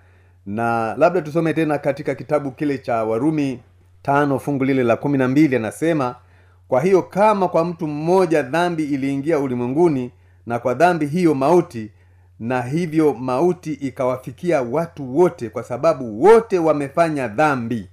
Na 0.47 0.95
labda 0.97 1.23
tusome 1.23 1.55
tena 1.55 1.79
katika 1.79 2.15
kitabu 2.15 2.51
kile 2.51 2.79
cha 2.79 3.05
warumi 3.05 3.61
tano 4.03 4.39
fungu 4.39 4.65
lile 4.65 4.83
la 4.83 4.97
kumi 4.97 5.19
na 5.19 5.29
mbili 5.29 5.57
anasema 5.57 6.15
kwa 6.69 6.81
hiyo 6.81 7.03
kama 7.03 7.49
kwa 7.49 7.65
mtu 7.65 7.87
mmoja 7.87 8.43
dhambi 8.43 8.85
iliingia 8.85 9.39
ulimwenguni 9.39 10.11
na 10.47 10.59
kwa 10.59 10.75
dhambi 10.75 11.07
hiyo 11.07 11.35
mauti 11.35 11.91
na 12.41 12.63
hivyo 12.63 13.15
mauti 13.15 13.73
ikawafikia 13.73 14.63
watu 14.63 15.17
wote 15.19 15.49
kwa 15.51 15.63
sababu 15.63 16.23
wote 16.23 16.59
wamefanya 16.59 17.29
dhambi. 17.29 17.89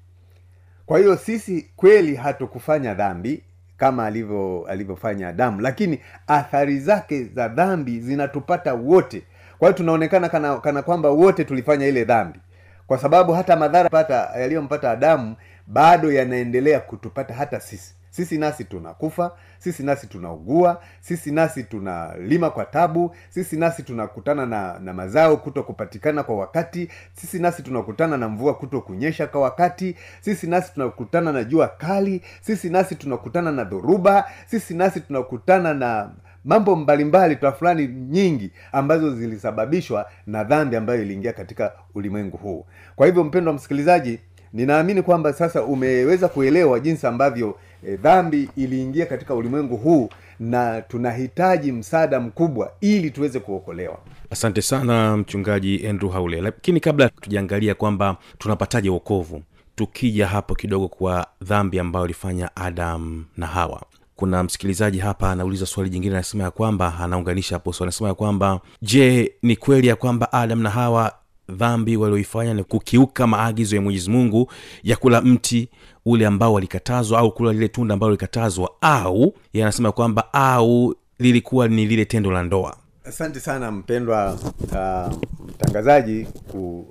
Kwa 0.86 1.00
hiyo 1.00 1.18
sisi 1.18 1.70
kweli 1.76 2.16
hatukufanya 2.16 2.94
dhambi 2.94 3.44
kama 3.78 4.06
alivyo 4.06 4.66
alivyofanya 4.70 5.28
adamu. 5.28 5.62
Lakini 5.62 6.00
athari 6.28 6.80
zake 6.80 7.24
za 7.24 7.48
dhambi 7.48 8.00
zinatupata 8.00 8.74
wote. 8.74 9.24
Kwa 9.60 9.68
hiyo 9.68 9.78
tunaonekana 9.78 10.30
kana, 10.30 10.58
kana 10.58 10.82
kwamba 10.82 11.10
wote 11.10 11.44
tulifanya 11.44 11.88
ile 11.88 12.04
dhambi. 12.06 12.40
Kwa 12.88 12.98
sababu 12.98 13.34
hata 13.34 13.56
madhara 13.56 13.90
pata 13.90 14.30
yaliyompata 14.40 14.92
adamu 14.92 15.36
bado 15.68 16.12
yanaendelea 16.12 16.80
kutupata 16.80 17.34
hata 17.34 17.60
sisi 17.60 17.95
sisi 18.16 18.38
nasi 18.38 18.64
tunakufa 18.64 19.32
sisi 19.60 19.84
nasi 19.84 20.08
tunaugua 20.08 20.82
sisi 21.02 21.32
nasi 21.32 21.64
tunalima 21.64 22.50
kwa 22.50 22.66
tabu 22.66 23.16
sisi 23.30 23.58
nasi 23.58 23.84
tunakutana 23.84 24.46
na, 24.46 24.80
na 24.80 24.94
mazao 24.94 25.38
kuto 25.38 25.64
kupatikana 25.64 26.24
kwa 26.24 26.36
wakati 26.36 26.90
sisi 27.14 27.40
nasi 27.40 27.64
tunakutana 27.64 28.18
na 28.18 28.30
mvua 28.30 28.54
kuto 28.54 28.82
kunyesha 28.82 29.28
kwa 29.28 29.42
wakati 29.42 29.96
sisi 30.22 30.48
nasi 30.48 30.74
tunakutana 30.74 31.32
na 31.32 31.44
jua 31.44 31.68
kali 31.68 32.22
sisi 32.42 32.70
nasi 32.70 32.96
tunakutana 32.96 33.52
na 33.52 33.64
dhoruba 33.64 34.26
sisi 34.46 34.74
nasi 34.74 35.00
tunakutana 35.02 35.74
na 35.74 36.10
mambo 36.46 36.76
mbalimbali 36.76 37.36
ta 37.36 37.52
fulani 37.52 37.88
nyingi 37.88 38.52
ambazo 38.72 39.16
zilisababishwa 39.16 40.10
na 40.28 40.44
dhambi 40.44 40.76
ambayo 40.76 41.02
iliingia 41.02 41.34
katika 41.34 41.74
ulimwengu 41.96 42.38
huu. 42.38 42.66
Kwa 42.96 43.06
hivyo 43.08 43.24
mpendo 43.24 43.52
wa 43.52 43.56
msikilizaji 43.56 44.20
ninaamini 44.54 45.02
kwamba 45.02 45.34
sasa 45.34 45.64
umeweza 45.64 46.28
kuelewa 46.28 46.80
jinsi 46.80 47.08
ambavyo 47.08 47.58
e, 47.88 47.96
dhambi 47.96 48.50
iliingia 48.58 49.06
katika 49.06 49.36
ulimwengu 49.36 49.78
huu 49.78 50.10
na 50.40 50.82
tunahitaji 50.82 51.72
msaada 51.72 52.20
mkubwa 52.20 52.72
ili 52.82 53.12
tuweze 53.12 53.40
kuokolewa. 53.40 53.98
Asante 54.30 54.62
sana 54.62 55.18
mchungaji 55.18 55.88
andrew 55.88 56.12
haule. 56.12 56.42
Lakini 56.42 56.80
kabla 56.80 57.10
tujaangalia 57.10 57.76
kwamba 57.76 58.18
tunapataje 58.38 58.90
wokovu 58.90 59.42
tukija 59.76 60.28
hapo 60.28 60.56
kidogo 60.56 60.88
kwa 60.88 61.28
dhambi 61.42 61.80
ambayo 61.80 62.06
ilifanya 62.06 62.56
adam 62.56 63.26
na 63.38 63.48
hawa. 63.48 63.82
Kuna 64.16 64.44
msikilizaji 64.44 65.00
hapa 65.00 65.32
anauliza 65.32 65.66
swali 65.66 65.90
jingine 65.90 66.16
anasema 66.16 66.44
ya 66.44 66.52
kwamba 66.52 67.00
anaunganisha 67.00 67.56
hapo 67.56 67.76
anasema 67.82 68.08
ya 68.10 68.16
kwamba 68.16 68.60
je 68.82 69.34
ni 69.42 69.56
kweli 69.56 69.88
ya 69.88 69.96
kwamba 69.96 70.34
adam 70.34 70.62
na 70.62 70.70
hawa 70.70 71.12
dhambi 71.50 71.98
walioifanya 71.98 72.54
ni 72.54 72.64
kukiuka 72.64 73.28
maagizo 73.28 73.76
ya 73.76 73.82
mwenyezi 73.82 74.10
mungu 74.10 74.52
ya 74.84 74.96
kula 74.96 75.22
mti 75.22 75.70
ule 76.06 76.26
ambao 76.26 76.54
walikatazwa 76.54 77.20
au 77.20 77.32
kula 77.32 77.54
lile 77.54 77.68
tunda 77.68 77.94
ambalo 77.94 78.12
likatazwa 78.12 78.72
au 78.82 79.34
yanasema 79.54 79.92
kwamba 79.92 80.34
au 80.34 80.96
lilikuwa 81.20 81.68
ni 81.68 81.86
lile 81.86 82.06
tendo 82.06 82.32
la 82.32 82.44
ndoa. 82.44 82.78
Asante 83.06 83.40
sana 83.40 83.72
mpendwa 83.72 84.34
uh, 84.62 85.14
mtangazaji 85.50 86.28
ku, 86.52 86.88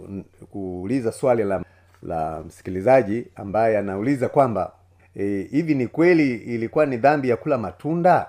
kuuliza 0.50 1.12
swali 1.12 1.44
la 1.44 1.64
la 2.02 2.42
msikilizaji 2.46 3.24
ambaye 3.36 3.78
anauliza 3.78 4.28
kwamba 4.28 4.72
e, 5.16 5.48
hivi 5.50 5.74
ni 5.74 5.86
kweli 5.86 6.34
ilikuwa 6.34 6.86
ni 6.86 6.96
dhambi 6.96 7.28
ya 7.28 7.36
kula 7.36 7.58
matunda 7.58 8.26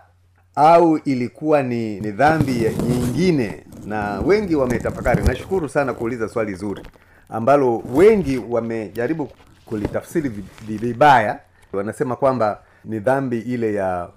au 0.55 0.97
ilikuwa 0.97 1.63
ni, 1.63 1.99
ni 1.99 2.11
dhambi 2.11 2.51
nyingine? 2.89 3.63
Na 3.85 4.19
wengi 4.19 4.55
wametafakari. 4.55 5.23
Nashukuru 5.23 5.69
sana 5.69 5.93
kuuliza 5.93 6.27
swali 6.29 6.53
zuri 6.55 6.81
ambalo 7.29 7.83
wengi 7.93 8.37
wamejaribu 8.37 9.29
kulitafsiri 9.65 10.29
vibaya. 10.67 11.39
Wanasema 11.73 12.15
kwamba 12.15 12.59
ni 12.85 12.99
dhambi 12.99 13.39
ile 13.39 13.73
ya 13.73 14.09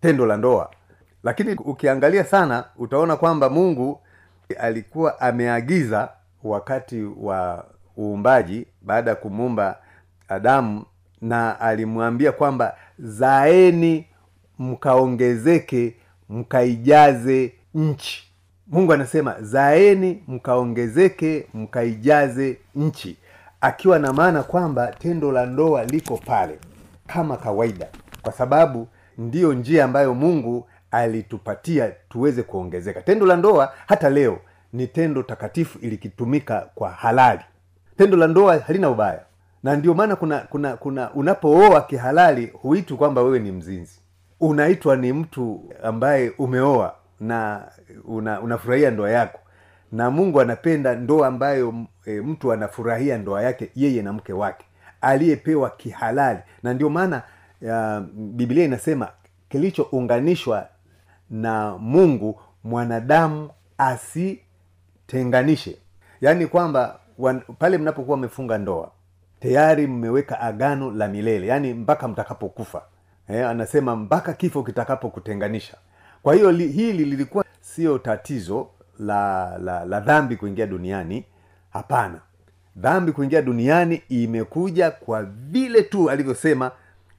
tendo 0.00 0.26
la 0.26 0.36
ndoa. 0.36 0.70
Lakini 1.22 1.52
ukiangalia 1.54 2.24
sana 2.24 2.64
utaona 2.76 3.16
kwamba 3.16 3.50
mungu 3.50 4.00
alikuwa 4.58 5.20
ameagiza 5.20 6.08
wakati 6.44 7.02
wa 7.02 7.64
uumbaji 7.98 8.66
baada 8.82 9.10
ya 9.10 9.16
kumuumba 9.16 9.78
adamu 10.28 10.84
na 11.20 11.60
alimwambia 11.60 12.32
kwamba 12.32 12.76
zaeni 12.98 14.06
mkaongezeke 14.58 15.94
mkaijaze 16.28 17.52
nchi. 17.74 18.22
Mungu 18.66 18.92
anasema 18.92 19.36
zaeni 19.42 20.22
mkaongezeke 20.28 21.46
mkaijaze 21.54 22.58
nchi 22.74 23.16
akiwa 23.60 23.98
na 23.98 24.12
maana 24.12 24.42
kwamba 24.42 24.86
tendo 24.86 25.32
la 25.32 25.46
ndoa 25.46 25.84
liko 25.84 26.16
pale 26.16 26.58
kama 27.06 27.36
kawaida 27.36 27.86
kwa 28.22 28.32
sababu 28.32 28.88
ndiyo 29.18 29.52
njia 29.52 29.84
ambayo 29.84 30.14
mungu 30.14 30.68
alitupatia 30.90 31.92
tuweze 32.08 32.42
kuongezeka. 32.42 33.02
Tendo 33.02 33.26
la 33.26 33.36
ndoa 33.36 33.72
hata 33.86 34.10
leo 34.10 34.38
ni 34.72 34.86
tendo 34.86 35.22
takatifu 35.22 35.78
ilikitumika 35.78 36.68
kwa 36.74 36.90
halali. 36.90 37.40
Tendo 37.96 38.16
la 38.16 38.26
ndoa 38.26 38.58
halina 38.58 38.90
ubaya. 38.90 39.20
Na 39.62 39.76
ndio 39.76 39.94
maana 39.94 40.16
kuna 40.16 40.38
kuna 40.38 40.76
kuna 40.76 41.12
unapooa 41.14 41.80
kihalali 41.80 42.46
huitwi 42.46 42.96
kwamba 42.96 43.22
wewe 43.22 43.38
ni 43.38 43.52
mzinzi. 43.52 44.00
Unaitwa 44.40 44.96
ni 44.96 45.12
mtu 45.12 45.64
ambaye 45.82 46.32
umeoa 46.38 46.94
na 47.20 47.68
una, 48.04 48.40
unafurahia 48.40 48.90
ndoa 48.90 49.10
yako 49.10 49.38
na 49.92 50.10
mungu 50.10 50.40
anapenda 50.40 50.94
ndoa 50.94 51.26
ambayo 51.28 51.74
e, 52.06 52.20
mtu 52.20 52.52
anafurahia 52.52 53.18
ndoa 53.18 53.42
yake 53.42 53.70
yeye 53.74 54.02
na 54.02 54.12
mke 54.12 54.32
wake 54.32 54.66
aliyepewa 55.00 55.70
kihalali. 55.70 56.38
Na 56.62 56.74
ndio 56.74 56.90
maana 56.90 57.22
uh, 57.62 57.98
biblia 58.14 58.64
inasema 58.64 59.08
kilichounganishwa 59.48 60.68
na 61.30 61.78
mungu 61.78 62.40
mwanadamu 62.64 63.50
asitenganishe. 63.78 65.78
Yaani 66.20 66.46
kwamba 66.46 66.98
wan, 67.18 67.40
pale 67.58 67.78
mnapokuwa 67.78 68.16
mmefunga 68.16 68.58
ndoa 68.58 68.90
tayari 69.40 69.86
mmeweka 69.86 70.40
agano 70.40 70.90
la 70.90 71.08
milele. 71.08 71.46
Yaani 71.46 71.74
mpaka 71.74 72.08
mtakapokufa. 72.08 72.82
Eh, 73.28 73.48
anasema 73.48 73.96
mpaka 73.96 74.32
kifo 74.32 74.62
kitakapokutenganisha. 74.62 75.76
Kwa 76.22 76.34
hiyo 76.34 76.52
li, 76.52 76.68
hili 76.68 77.04
lilikuwa 77.04 77.44
sio 77.60 77.98
tatizo 77.98 78.68
la, 78.98 79.58
la 79.58 79.84
la 79.84 80.00
dhambi 80.00 80.36
kuingia 80.36 80.66
duniani? 80.66 81.24
Hapana. 81.72 82.20
Dhambi 82.76 83.12
kuingia 83.12 83.42
duniani 83.42 84.02
imekuja 84.08 84.90
kwa 84.90 85.22
vile 85.22 85.82
tu 85.82 86.10
alivyosema. 86.10 86.70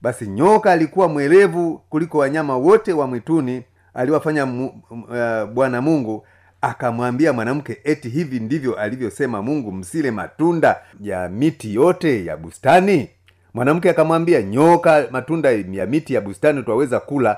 Basi 0.02 0.28
nyoka 0.28 0.72
alikuwa 0.72 1.08
mwelevu 1.08 1.82
kuliko 1.90 2.18
wanyama 2.18 2.58
wote 2.58 2.94
wa 2.94 3.08
mwituni 3.08 3.64
aliwafanya 3.94 4.46
mu, 4.46 4.82
uh, 4.92 5.50
bwana 5.54 5.82
mungu 5.82 6.26
akamwambia 6.62 7.34
mwanamke 7.34 7.78
eti 7.84 8.10
hivi 8.10 8.40
ndivyo 8.40 8.76
alivyosema 8.76 9.42
mungu 9.42 9.72
msile 9.72 10.12
matunda 10.12 10.76
ya 11.02 11.30
miti 11.30 11.76
yote 11.76 12.26
ya 12.26 12.38
bustani? 12.38 13.10
Mwanamke 13.54 13.90
akamwambia 13.90 14.42
nyoka 14.42 15.08
matunda 15.12 15.52
ya 15.52 15.86
miti 15.86 16.14
ya 16.14 16.22
bustani 16.22 16.64
twaweza 16.64 17.00
kula 17.00 17.38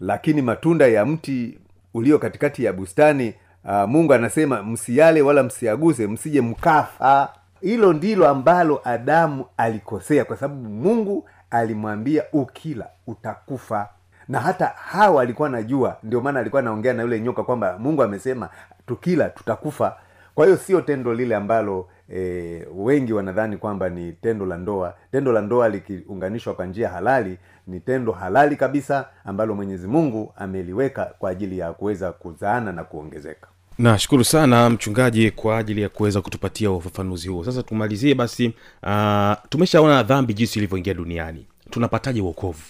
lakini 0.00 0.42
matunda 0.42 0.86
ya 0.86 1.06
mti 1.06 1.58
ulio 1.94 2.18
katikati 2.18 2.64
ya 2.64 2.72
bustani 2.72 3.34
uh, 3.64 3.88
mungu 3.88 4.12
anasema 4.14 4.62
msiale 4.62 5.22
wala 5.22 5.42
msiaguse 5.42 6.06
msije 6.06 6.40
mkafa. 6.40 7.28
Hilo 7.60 7.92
ndilo 7.92 8.28
ambalo 8.28 8.80
adamu 8.84 9.44
alikosea 9.56 10.24
kwa 10.24 10.36
sababu 10.36 10.68
mungu 10.68 11.28
alimwambia 11.50 12.22
ukila 12.32 12.86
utakufa. 13.06 13.88
Na 14.28 14.40
hata 14.40 14.66
hawa 14.66 15.22
alikuwa 15.22 15.48
najua 15.48 15.96
ndio 16.02 16.20
maana 16.20 16.40
alikuwa 16.40 16.62
anaongea 16.62 16.92
na 16.92 17.02
yule 17.02 17.20
nyoka 17.20 17.42
kwamba 17.42 17.78
mungu 17.78 18.02
amesema 18.02 18.48
tukila 18.86 19.28
tutakufa. 19.30 19.96
Kwa 20.34 20.44
hiyo 20.46 20.56
sio 20.58 20.80
tendo 20.80 21.14
lile 21.14 21.34
ambalo 21.36 21.88
e, 22.14 22.66
wengi 22.74 23.12
wanadhani 23.12 23.56
kwamba 23.56 23.88
ni 23.88 24.12
tendo 24.12 24.46
la 24.46 24.56
ndoa. 24.56 24.94
Tendo 25.12 25.32
la 25.32 25.40
ndoa 25.40 25.68
likiunganishwa 25.68 26.54
kwa 26.54 26.66
njia 26.66 26.88
halali 26.88 27.38
ni 27.66 27.80
tendo 27.80 28.12
halali 28.12 28.56
kabisa 28.56 29.06
ambalo 29.24 29.54
mwenyezi 29.54 29.86
mungu 29.88 30.32
ameliweka 30.36 31.04
kwa 31.18 31.30
ajili 31.30 31.58
ya 31.58 31.72
kuweza 31.72 32.12
kuzaana 32.12 32.72
na 32.72 32.84
kuongezeka 32.84 33.48
nashukuru 33.78 34.24
sana 34.24 34.70
mchungaji 34.70 35.30
kwa 35.30 35.58
ajili 35.58 35.82
ya 35.82 35.88
kuweza 35.88 36.20
kutupatia 36.20 36.70
ufafanuzi 36.70 37.28
huo. 37.28 37.44
Sasa 37.44 37.62
tumalizie 37.62 38.14
basi 38.14 38.54
uh, 38.82 39.32
tumeshaona 39.48 40.02
dhambi 40.02 40.34
jinsi 40.34 40.58
ilivyoingia 40.58 40.94
duniani. 40.94 41.46
Tunapataje 41.70 42.20
uokovu 42.20 42.62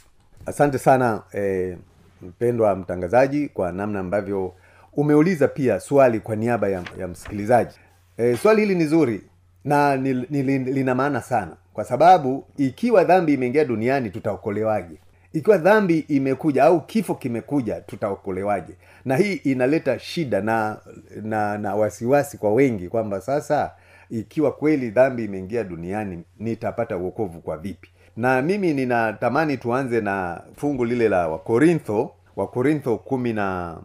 asante 0.46 0.78
sana 0.78 1.22
eh, 1.32 1.76
mpendwa 2.22 2.76
mtangazaji 2.76 3.48
kwa 3.48 3.72
namna 3.72 4.00
ambavyo 4.00 4.54
umeuliza 4.92 5.48
pia 5.48 5.80
swali 5.80 6.20
kwa 6.20 6.36
niaba 6.36 6.68
ya, 6.68 6.82
ya 6.98 7.08
msikilizaji. 7.08 7.74
Eh, 8.18 8.38
swali 8.38 8.60
hili 8.62 8.74
ni 8.74 8.86
zuri 8.86 9.20
na 9.64 9.96
ni, 9.96 10.14
ni, 10.30 10.58
lina 10.58 10.94
maana 10.94 11.20
sana. 11.22 11.56
Kwa 11.72 11.84
sababu 11.84 12.44
ikiwa 12.56 13.04
dhambi 13.04 13.34
imeingia 13.34 13.64
duniani 13.64 14.10
tutaokolewaje 14.10 14.94
ikiwa 15.32 15.58
dhambi 15.58 15.98
imekuja 15.98 16.64
au 16.64 16.80
kifo 16.86 17.14
kimekuja 17.14 17.80
tutaokolewaje? 17.80 18.72
Na 19.04 19.16
hii 19.16 19.32
inaleta 19.32 19.98
shida 19.98 20.40
na 20.40 20.76
na 21.22 21.58
na 21.58 21.74
wasiwasi 21.74 22.38
kwa 22.38 22.52
wengi 22.52 22.88
kwamba 22.88 23.20
sasa 23.20 23.70
ikiwa 24.10 24.52
kweli 24.52 24.90
dhambi 24.90 25.24
imeingia 25.24 25.64
duniani 25.64 26.22
nitapata 26.38 26.96
uokovu 26.96 27.40
kwa 27.40 27.56
vipi? 27.58 27.88
Na 28.16 28.42
mimi 28.42 28.74
ninatamani 28.74 29.56
tuanze 29.56 30.00
na 30.00 30.42
fungu 30.56 30.84
lile 30.84 31.08
la 31.08 31.28
wakorintho 31.28 32.14
wakorintho 32.36 32.96
kumi 32.98 33.32
na 33.32 33.76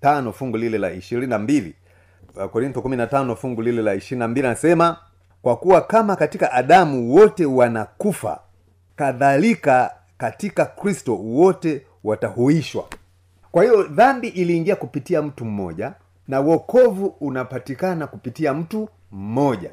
tano 0.00 0.32
fungu 0.32 0.56
lile 0.56 0.78
la 0.78 0.92
ishirini 0.92 1.26
na 1.26 1.38
mbili. 1.38 1.74
Wakorintho 2.34 2.82
kumi 2.82 2.96
na 2.96 3.06
tano 3.06 3.36
fungu 3.36 3.62
lile 3.62 3.82
la 3.82 3.94
ishirini 3.94 4.18
na 4.20 4.28
mbili 4.28 4.46
anasema 4.46 4.96
kwa 5.42 5.56
kuwa 5.56 5.80
kama 5.80 6.16
katika 6.16 6.52
adamu 6.52 7.14
wote 7.14 7.46
wanakufa 7.46 8.40
kadhalika 8.96 9.90
katika 10.22 10.64
kristo 10.66 11.16
wote 11.16 11.82
watahuishwa. 12.04 12.84
Kwa 13.52 13.62
hiyo 13.62 13.82
dhambi 13.82 14.28
iliingia 14.28 14.76
kupitia 14.76 15.22
mtu 15.22 15.44
mmoja 15.44 15.94
na 16.28 16.40
wokovu 16.40 17.06
unapatikana 17.06 18.06
kupitia 18.06 18.54
mtu 18.54 18.88
mmoja. 19.12 19.70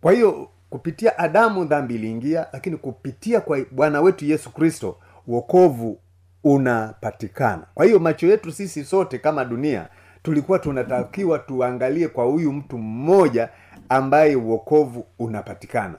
Kwa 0.00 0.12
hiyo 0.12 0.48
kupitia 0.70 1.18
adamu 1.18 1.64
dhambi 1.64 1.94
iliingia 1.94 2.46
lakini 2.52 2.76
kupitia 2.76 3.40
kwa 3.40 3.58
bwana 3.70 4.00
wetu 4.00 4.24
yesu 4.24 4.50
kristo 4.50 4.96
wokovu 5.26 5.98
unapatikana. 6.44 7.66
Kwa 7.74 7.86
hiyo 7.86 7.98
macho 7.98 8.26
yetu 8.26 8.52
sisi 8.52 8.84
sote 8.84 9.18
kama 9.18 9.44
dunia 9.44 9.88
tulikuwa 10.22 10.58
tunatakiwa 10.58 11.38
tuangalie 11.38 12.08
kwa 12.08 12.24
huyu 12.24 12.52
mtu 12.52 12.78
mmoja 12.78 13.48
ambaye 13.88 14.36
uokovu 14.36 15.06
unapatikana. 15.18 15.94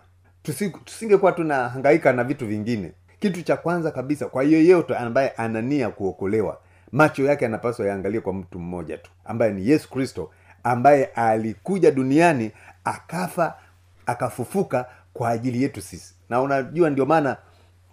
Tusingekuwa 0.85 1.31
tunahangaika 1.31 2.13
na 2.13 2.23
vitu 2.23 2.47
vingine 2.47 2.91
kitu 3.19 3.41
cha 3.41 3.57
kwanza 3.57 3.91
kabisa 3.91 4.25
kwa 4.25 4.43
yeyote 4.43 4.95
ambaye 4.95 5.29
anania 5.29 5.89
kuokolewa 5.89 6.59
macho 6.91 7.23
yake 7.23 7.45
anapaswa 7.45 7.87
yaangalie 7.87 8.19
kwa 8.21 8.33
mtu 8.33 8.59
mmoja 8.59 8.97
tu 8.97 9.11
ambaye 9.25 9.51
ni 9.53 9.69
yesu 9.69 9.89
kristo 9.89 10.31
ambaye 10.63 11.05
alikuja 11.05 11.91
duniani 11.91 12.51
akafa 12.83 13.55
akafufuka 14.05 14.85
kwa 15.13 15.29
ajili 15.29 15.63
yetu 15.63 15.81
sisi. 15.81 16.13
Na 16.29 16.41
unajua 16.41 16.89
ndio 16.89 17.05
maana 17.05 17.37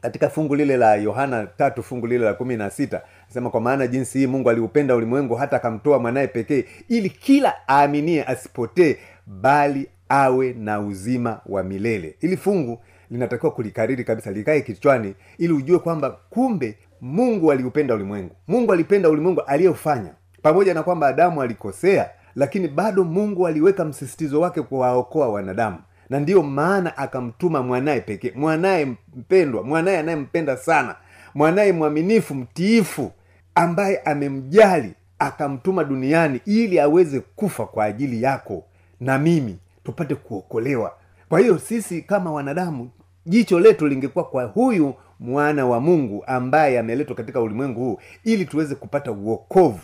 katika 0.01 0.29
fungu 0.29 0.55
lile 0.57 0.77
la 0.77 0.95
yohana 0.95 1.47
tatu 1.47 1.83
fungu 1.83 2.07
lile 2.07 2.25
la 2.25 2.35
kumi 2.35 2.57
na 2.57 2.71
sita 2.71 3.03
sema 3.29 3.51
kwa 3.51 3.61
maana 3.61 3.87
jinsi 3.87 4.19
hii 4.19 4.27
mungu 4.27 4.51
aliupenda 4.51 4.95
ulimwengu 4.97 5.35
hata 5.35 5.57
akamtoa 5.57 5.99
mwanaye 5.99 6.27
pekee 6.27 6.65
ili 6.89 7.11
kila 7.11 7.55
aaminie 7.69 8.25
asipotee 8.25 8.97
bali 9.27 9.89
awe 10.09 10.53
na 10.53 10.81
uzima 10.81 11.41
wa 11.47 11.63
milele. 11.63 12.17
Ili 12.21 12.37
fungu 12.37 12.81
linatakiwa 13.15 13.53
kulikariri 13.53 14.05
kabisa 14.05 14.31
likae 14.33 14.61
kichwani 14.61 15.15
ili 15.39 15.53
ujue 15.53 15.79
kwamba 15.79 16.11
kumbe 16.11 16.79
mungu 17.01 17.53
aliupenda 17.53 17.95
ulimwengu. 17.95 18.35
Mungu 18.49 18.73
alipenda 18.73 19.09
ulimwengu 19.11 19.41
aliyeufanya 19.41 20.11
pamoja 20.43 20.75
na 20.75 20.83
kwamba 20.83 21.07
adamu 21.09 21.43
alikosea 21.43 22.11
lakini 22.37 22.69
bado 22.69 23.05
mungu 23.05 23.47
aliweka 23.47 23.85
msisitizo 23.85 24.41
wake 24.41 24.63
kuwaokoa 24.63 25.29
wanadamu. 25.29 25.79
Na 26.11 26.21
ndiyo 26.21 26.43
maana 26.43 26.97
akamtuma 26.97 27.63
mwanaye 27.63 28.01
pekee 28.01 28.33
mwanaye 28.35 28.85
mpendwa 29.17 29.63
mwanaye 29.63 29.99
anayempenda 29.99 30.57
sana 30.57 30.97
mwanaye 31.35 31.73
mwaminifu 31.73 32.35
mtiifu 32.35 33.13
ambaye 33.55 33.99
amemjali 33.99 34.93
akamtuma 35.19 35.85
duniani 35.85 36.41
ili 36.47 36.81
aweze 36.81 37.21
kufa 37.21 37.67
kwa 37.67 37.85
ajili 37.85 38.23
yako 38.23 38.65
na 39.01 39.19
mimi 39.19 39.59
tupate 39.85 40.15
kuokolewa. 40.15 40.93
Kwa 41.29 41.41
hiyo 41.41 41.59
sisi 41.59 42.03
kama 42.03 42.33
wanadamu 42.33 42.91
jicho 43.27 43.61
letu 43.61 43.87
lingekuwa 43.87 44.25
kwa 44.25 44.45
huyu 44.45 44.95
mwana 45.21 45.67
wa 45.67 45.81
mungu 45.81 46.25
ambaye 46.27 46.79
ameletwa 46.79 47.17
katika 47.17 47.41
ulimwengu 47.41 47.81
huu 47.85 47.99
ili 48.25 48.45
tuweze 48.45 48.75
kupata 48.75 49.13
uokovu 49.13 49.81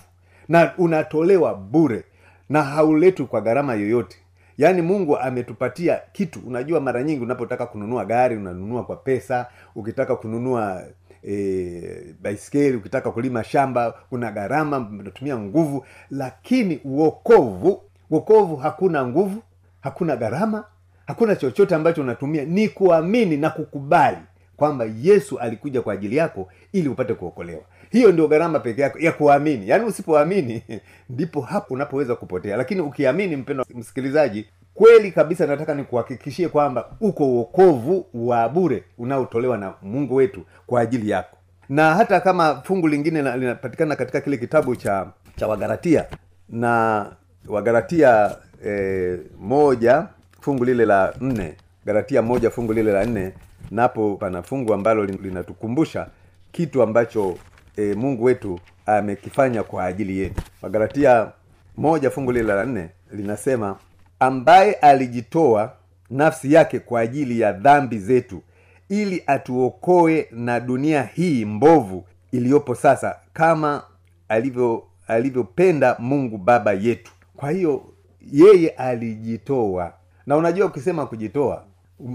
na 0.49 0.73
unatolewa 0.79 1.55
bure 1.55 2.05
na 2.49 2.63
hauletwi 2.63 3.27
kwa 3.27 3.41
gharama 3.41 3.75
yoyote. 3.75 4.17
Yaani 4.59 4.83
mungu 4.83 5.19
ametupatia 5.19 6.01
kitu. 6.13 6.41
Unajua 6.47 6.81
mara 6.81 7.03
nyingi 7.03 7.23
unapotaka 7.23 7.67
kununua 7.67 8.05
gari 8.05 8.37
unanunua 8.37 8.85
kwa 8.85 8.97
pesa. 8.97 9.47
Ukitaka 9.75 10.17
kununua 10.17 10.83
e, 11.29 12.15
baiskeli 12.23 12.77
ukitaka 12.77 13.11
kulima 13.11 13.45
shamba 13.45 13.95
una 14.11 14.31
gharama 14.33 14.79
unatumia 14.79 15.39
nguvu. 15.39 15.85
Lakini 16.11 16.81
uokovu 16.85 17.83
uokovu 18.11 18.57
hakuna 18.57 19.07
nguvu 19.07 19.43
hakuna 19.81 20.17
gharama 20.17 20.65
hakuna 21.11 21.37
chochote 21.37 21.75
ambacho 21.75 22.01
unatumia. 22.03 22.45
Ni 22.45 22.69
kuamini 22.69 23.37
na 23.37 23.51
kukubali 23.51 24.17
kwamba 24.57 24.87
yesu 25.03 25.39
alikuja 25.39 25.83
kwa 25.83 25.93
ajili 25.95 26.17
yako 26.17 26.49
ili 26.73 26.89
upate 26.89 27.15
kuokolewa. 27.15 27.63
Hiyo 27.91 28.13
ndio 28.13 28.29
gharama 28.29 28.59
peke 28.61 28.83
yako 28.83 28.99
ya 28.99 29.13
kuamini. 29.13 29.69
Yaani 29.69 29.85
usipoamini 29.85 30.63
ndipo 31.11 31.41
hapo 31.41 31.75
unapoweza 31.75 32.15
kupotea. 32.17 32.57
Lakini 32.57 32.81
ukiamini 32.81 33.37
mpendo 33.37 33.65
msikilizaji 33.75 34.47
kweli 34.75 35.11
kabisa 35.13 35.47
nataka 35.47 35.75
nikuhakikishie 35.75 36.49
kwamba 36.49 36.91
uko 37.01 37.27
uokovu 37.27 38.07
wa 38.15 38.49
bure 38.49 38.85
unaotolewa 38.99 39.59
na 39.59 39.75
mungu 39.83 40.15
wetu 40.15 40.43
kwa 40.67 40.81
ajili 40.81 41.11
yako. 41.11 41.37
Na 41.69 41.95
hata 41.95 42.21
kama 42.21 42.63
fungu 42.65 42.89
lingine 42.89 43.23
linapatikana 43.37 43.97
katika 43.97 44.21
kile 44.21 44.37
kitabu 44.37 44.77
cha 44.77 45.07
cha 45.37 45.47
wagaratia 45.47 46.05
na 46.49 47.07
wagaratia 47.49 48.37
e, 48.67 49.19
moja 49.41 50.07
fungu 50.41 50.65
lile 50.65 50.85
la 50.87 51.15
nne 51.21 51.55
galatia 51.87 52.23
moja 52.23 52.51
fungu 52.51 52.73
lile 52.73 52.93
la 52.93 53.05
nne 53.05 53.33
napo 53.71 54.17
pana 54.17 54.43
fungu 54.43 54.75
ambalo 54.75 55.05
linatukumbusha 55.05 56.07
kitu 56.53 56.83
ambacho 56.83 57.37
e, 57.77 57.95
mungu 57.95 58.25
wetu 58.25 58.61
amekifanya 58.87 59.63
kwa 59.63 59.85
ajili 59.85 60.19
yetu. 60.19 60.43
Wagalatia 60.63 61.33
moja 61.77 62.11
fungu 62.11 62.33
lile 62.33 62.55
la 62.55 62.65
nne 62.65 62.89
linasema 63.13 63.77
ambaye 64.21 64.73
alijitoa 64.73 65.73
nafsi 66.11 66.53
yake 66.53 66.79
kwa 66.79 67.01
ajili 67.01 67.41
ya 67.41 67.53
dhambi 67.53 67.99
zetu 67.99 68.43
ili 68.89 69.23
atuokoe 69.27 70.29
na 70.31 70.61
dunia 70.61 71.03
hii 71.03 71.45
mbovu 71.45 72.05
iliyopo 72.33 72.75
sasa 72.75 73.17
kama 73.33 73.83
alivyo 74.29 74.83
alivyopenda 75.09 75.97
mungu 75.99 76.39
baba 76.39 76.73
yetu. 76.73 77.13
Kwa 77.37 77.51
hiyo 77.51 77.85
yeye 78.33 78.69
alijitoa 78.69 79.93
na 80.31 80.37
unajua 80.37 80.67
ukisema 80.67 81.07
kujitoa 81.07 81.65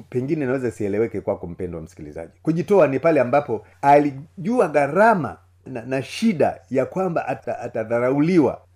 pengine 0.09 0.45
naweza 0.45 0.71
sieleweke 0.71 1.21
kwako 1.21 1.47
mpendo 1.47 1.77
wa 1.77 1.83
msikilizaji. 1.83 2.31
Kujitoa 2.43 2.87
ni 2.87 2.99
pale 2.99 3.19
ambapo 3.21 3.65
alijua 3.81 4.67
gharama 4.67 5.37
na, 5.65 5.81
na 5.81 6.01
shida 6.03 6.59
ya 6.69 6.85
kwamba 6.85 7.27
ata- 7.27 7.59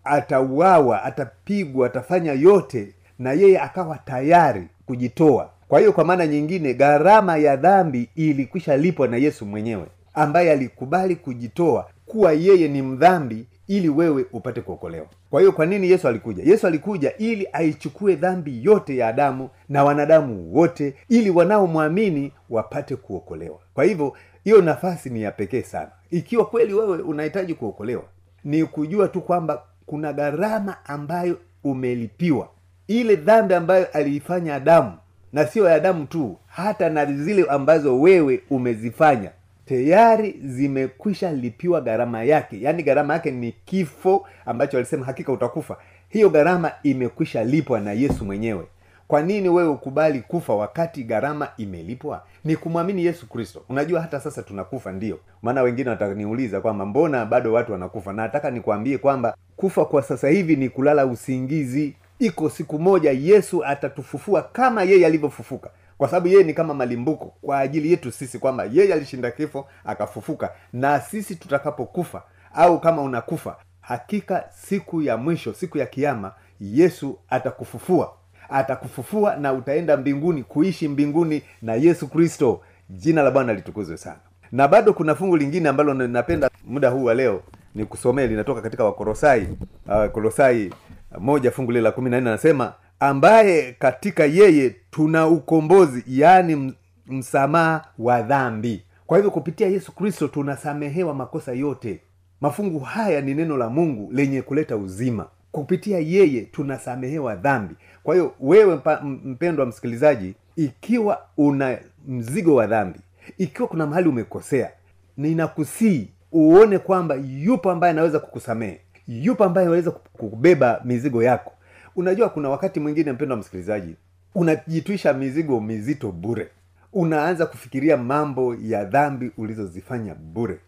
atauawa 0.04 1.04
atapigwa 1.04 1.88
atafanya 1.88 2.34
yote 2.34 2.93
na 3.19 3.32
yeye 3.34 3.60
akawa 3.60 3.97
tayari 3.97 4.67
kujitoa. 4.86 5.49
Kwa 5.67 5.80
hiyo 5.80 5.93
kwa 5.93 6.04
maana 6.06 6.28
nyingine 6.28 6.73
gharama 6.73 7.38
ya 7.38 7.56
dhambi 7.56 8.10
ilikwisha 8.15 8.78
lipwa 8.78 9.08
na 9.08 9.17
yesu 9.17 9.45
mwenyewe 9.45 9.86
ambaye 10.13 10.52
alikubali 10.52 11.15
kujitoa 11.15 11.89
kuwa 12.06 12.34
yeye 12.34 12.67
ni 12.67 12.82
mdhambi 12.82 13.47
ili 13.69 13.89
wewe 13.89 14.25
upate 14.34 14.62
kuokolewa. 14.62 15.05
Kwa 15.29 15.39
hiyo 15.39 15.51
kwa 15.51 15.65
nini 15.65 15.89
yesu 15.91 16.08
alikuja? 16.08 16.43
Yesu 16.43 16.67
alikuja 16.67 17.17
ili 17.17 17.47
aichukue 17.53 18.15
dhambi 18.15 18.63
yote 18.65 18.97
ya 18.97 19.08
adamu 19.08 19.49
na 19.69 19.84
wanadamu 19.84 20.55
wote 20.55 20.93
ili 21.10 21.29
wanaomwamini 21.29 22.32
wapate 22.49 22.95
kuokolewa. 22.95 23.60
Kwa 23.73 23.84
hivyo 23.84 24.13
hiyo 24.43 24.62
nafasi 24.62 25.10
ni 25.10 25.21
ya 25.21 25.32
pekee 25.32 25.62
sana. 25.62 25.91
Ikiwa 26.12 26.45
kweli 26.45 26.73
wewe 26.73 26.97
unahitaji 26.97 27.53
kuokolewa 27.53 28.03
ni 28.43 28.65
kujua 28.65 29.08
tu 29.08 29.21
kwamba 29.21 29.63
kuna 29.86 30.13
gharama 30.13 30.86
ambayo 30.86 31.38
umelipiwa. 31.63 32.49
Ile 32.88 33.15
dhambi 33.15 33.53
ambayo 33.53 33.86
aliifanya 33.93 34.55
adamu 34.55 34.93
na 35.34 35.45
sio 35.47 35.69
ya 35.69 35.75
adamu 35.75 36.05
tu 36.05 36.38
hata 36.47 36.89
na 36.89 37.05
zile 37.05 37.45
ambazo 37.49 38.01
wewe 38.01 38.41
umezifanya 38.49 39.32
tayari 39.69 40.36
zimekwisha 40.45 41.32
lipiwa 41.32 41.82
gharama 41.82 42.23
yake. 42.23 42.62
Yaani 42.62 42.84
gharama 42.84 43.13
yake 43.13 43.32
ni 43.32 43.51
kifo 43.65 44.27
ambacho 44.45 44.77
alisema 44.77 45.05
hakika 45.05 45.32
utakufa. 45.32 45.77
Hiyo 46.10 46.29
gharama 46.29 46.71
imekwisha 46.84 47.43
lipwa 47.43 47.79
na 47.79 47.91
yesu 47.93 48.25
mwenyewe. 48.25 48.65
Kwa 49.08 49.21
nini 49.21 49.49
wewe 49.49 49.69
ukubali 49.69 50.19
kufa 50.21 50.55
wakati 50.55 51.03
gharama 51.03 51.47
imelipwa? 51.58 52.23
Ni 52.45 52.55
kumwamini 52.55 53.05
yesu 53.05 53.29
kristo. 53.29 53.63
Unajua 53.69 54.01
hata 54.01 54.19
sasa 54.19 54.43
tunakufa 54.43 54.91
ndio. 54.91 55.19
Maana 55.41 55.62
wengine 55.62 55.89
wataniuliza 55.89 56.62
kwamba 56.62 56.86
mbona 56.86 57.25
bado 57.25 57.53
watu 57.53 57.71
wanakufa? 57.71 58.13
Na 58.13 58.23
nataka 58.23 58.51
nikwambie 58.51 58.97
kwamba 58.97 59.36
kufa 59.55 59.86
kwa 59.86 60.01
sasa 60.01 60.29
hivi 60.29 60.55
ni 60.55 60.69
kulala 60.69 61.05
usingizi. 61.05 61.93
Iko 62.19 62.49
siku 62.49 62.79
moja 62.79 63.12
yesu 63.12 63.65
atatufufua 63.65 64.41
kama 64.41 64.84
yeye 64.84 65.05
alivyofufuka 65.05 65.69
kwa 65.99 66.07
sababu 66.09 66.27
yeye 66.27 66.43
ni 66.43 66.53
kama 66.53 66.73
malimbuko 66.73 67.25
kwa 67.41 67.59
ajili 67.59 67.91
yetu 67.91 68.12
sisi 68.12 68.39
kwamba 68.39 68.63
yeye 68.71 68.93
alishinda 68.93 69.31
kifo 69.31 69.67
akafufuka. 69.85 70.51
Na 70.73 70.99
sisi 71.01 71.35
tutakapokufa 71.35 72.23
au 72.53 72.79
kama 72.79 73.01
unakufa 73.01 73.57
hakika 73.81 74.45
siku 74.49 75.01
ya 75.01 75.17
mwisho 75.17 75.53
siku 75.53 75.77
ya 75.77 75.85
kiama 75.85 76.31
yesu 76.59 77.19
atakufufua. 77.29 78.13
Atakufufua 78.49 79.35
na 79.35 79.53
utaenda 79.53 79.97
mbinguni 79.97 80.43
kuishi 80.43 80.88
mbinguni 80.88 81.43
na 81.62 81.73
yesu 81.75 82.07
kristo. 82.07 82.62
Jina 82.89 83.23
la 83.23 83.31
bwana 83.31 83.53
litukuzwe 83.53 83.97
sana. 83.97 84.19
Na 84.51 84.67
bado 84.67 84.93
kuna 84.93 85.15
fungu 85.15 85.38
lingine 85.38 85.69
ambalo 85.69 85.93
na- 85.93 86.07
napenda 86.07 86.49
muda 86.65 86.89
huu 86.89 87.03
wa 87.03 87.13
leo 87.13 87.41
ni 87.75 87.85
kusomea 87.85 88.27
linatoka 88.27 88.62
katika 88.62 88.83
wakorosai 88.83 89.47
uh, 89.88 90.05
kolosai 90.12 90.73
moja 91.19 91.51
fungu 91.51 91.71
lile 91.71 91.81
la 91.83 91.91
kumi 91.91 92.09
na 92.09 92.21
nne 92.21 92.29
anasema 92.29 92.73
ambaye 92.99 93.75
katika 93.79 94.25
yeye 94.25 94.75
tuna 94.91 95.27
ukombozi 95.27 96.03
yaani 96.07 96.73
msamaha 97.07 97.85
wa 97.99 98.21
dhambi. 98.21 98.83
Kwa 99.07 99.17
hivyo 99.17 99.31
kupitia 99.31 99.67
yesu 99.67 99.91
kristo 99.91 100.27
tunasamehewa 100.27 101.13
makosa 101.13 101.53
yote. 101.53 101.99
Mafungu 102.41 102.79
haya 102.79 103.21
ni 103.21 103.33
neno 103.33 103.57
la 103.57 103.69
mungu 103.69 104.09
lenye 104.13 104.41
kuleta 104.41 104.77
uzima. 104.77 105.25
Kupitia 105.51 105.99
yeye 105.99 106.41
tunasamehewa 106.41 107.35
dhambi. 107.35 107.75
Kwa 108.03 108.15
hiyo 108.15 108.33
wewe 108.39 108.79
mpendwa 109.03 109.65
msikilizaji 109.65 110.33
ikiwa 110.55 111.21
una 111.38 111.77
mzigo 112.07 112.55
wa 112.55 112.67
dhambi 112.67 112.99
ikiwa 113.38 113.67
kuna 113.67 113.88
mahali 113.88 114.09
umekosea 114.09 114.71
ninakusii 115.17 116.09
uone 116.31 116.79
kwamba 116.79 117.15
yupo 117.15 117.71
ambaye 117.71 117.91
anaweza 117.91 118.19
kukusamehe 118.19 118.79
yupo 119.07 119.43
ambaye 119.43 119.67
anaweza 119.67 119.91
kubeba 119.91 120.81
mizigo 120.85 121.23
yako 121.23 121.51
unajua 121.99 122.29
kuna 122.29 122.49
wakati 122.49 122.79
mwingine 122.79 123.12
mpendo 123.12 123.33
wa 123.35 123.39
msikilizaji 123.39 123.95
unajitwisha 124.35 125.13
mizigo 125.13 125.62
mizito 125.62 126.12
bure. 126.12 126.47
Unaanza 126.93 127.45
kufikiria 127.45 127.97
mambo 127.97 128.55
ya 128.62 128.85
dhambi 128.85 129.31
ulizozifanya 129.38 130.15
bure. 130.15 130.59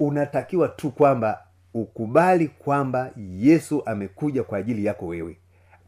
Unatakiwa 0.00 0.68
tu 0.68 0.90
kwamba 0.90 1.38
ukubali 1.74 2.48
kwamba 2.48 3.10
yesu 3.38 3.82
amekuja 3.86 4.42
kwa 4.42 4.58
ajili 4.58 4.84
yako 4.84 5.06
wewe 5.06 5.36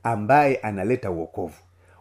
ambaye 0.02 0.56
analeta 0.56 1.10
uokovu 1.10 1.54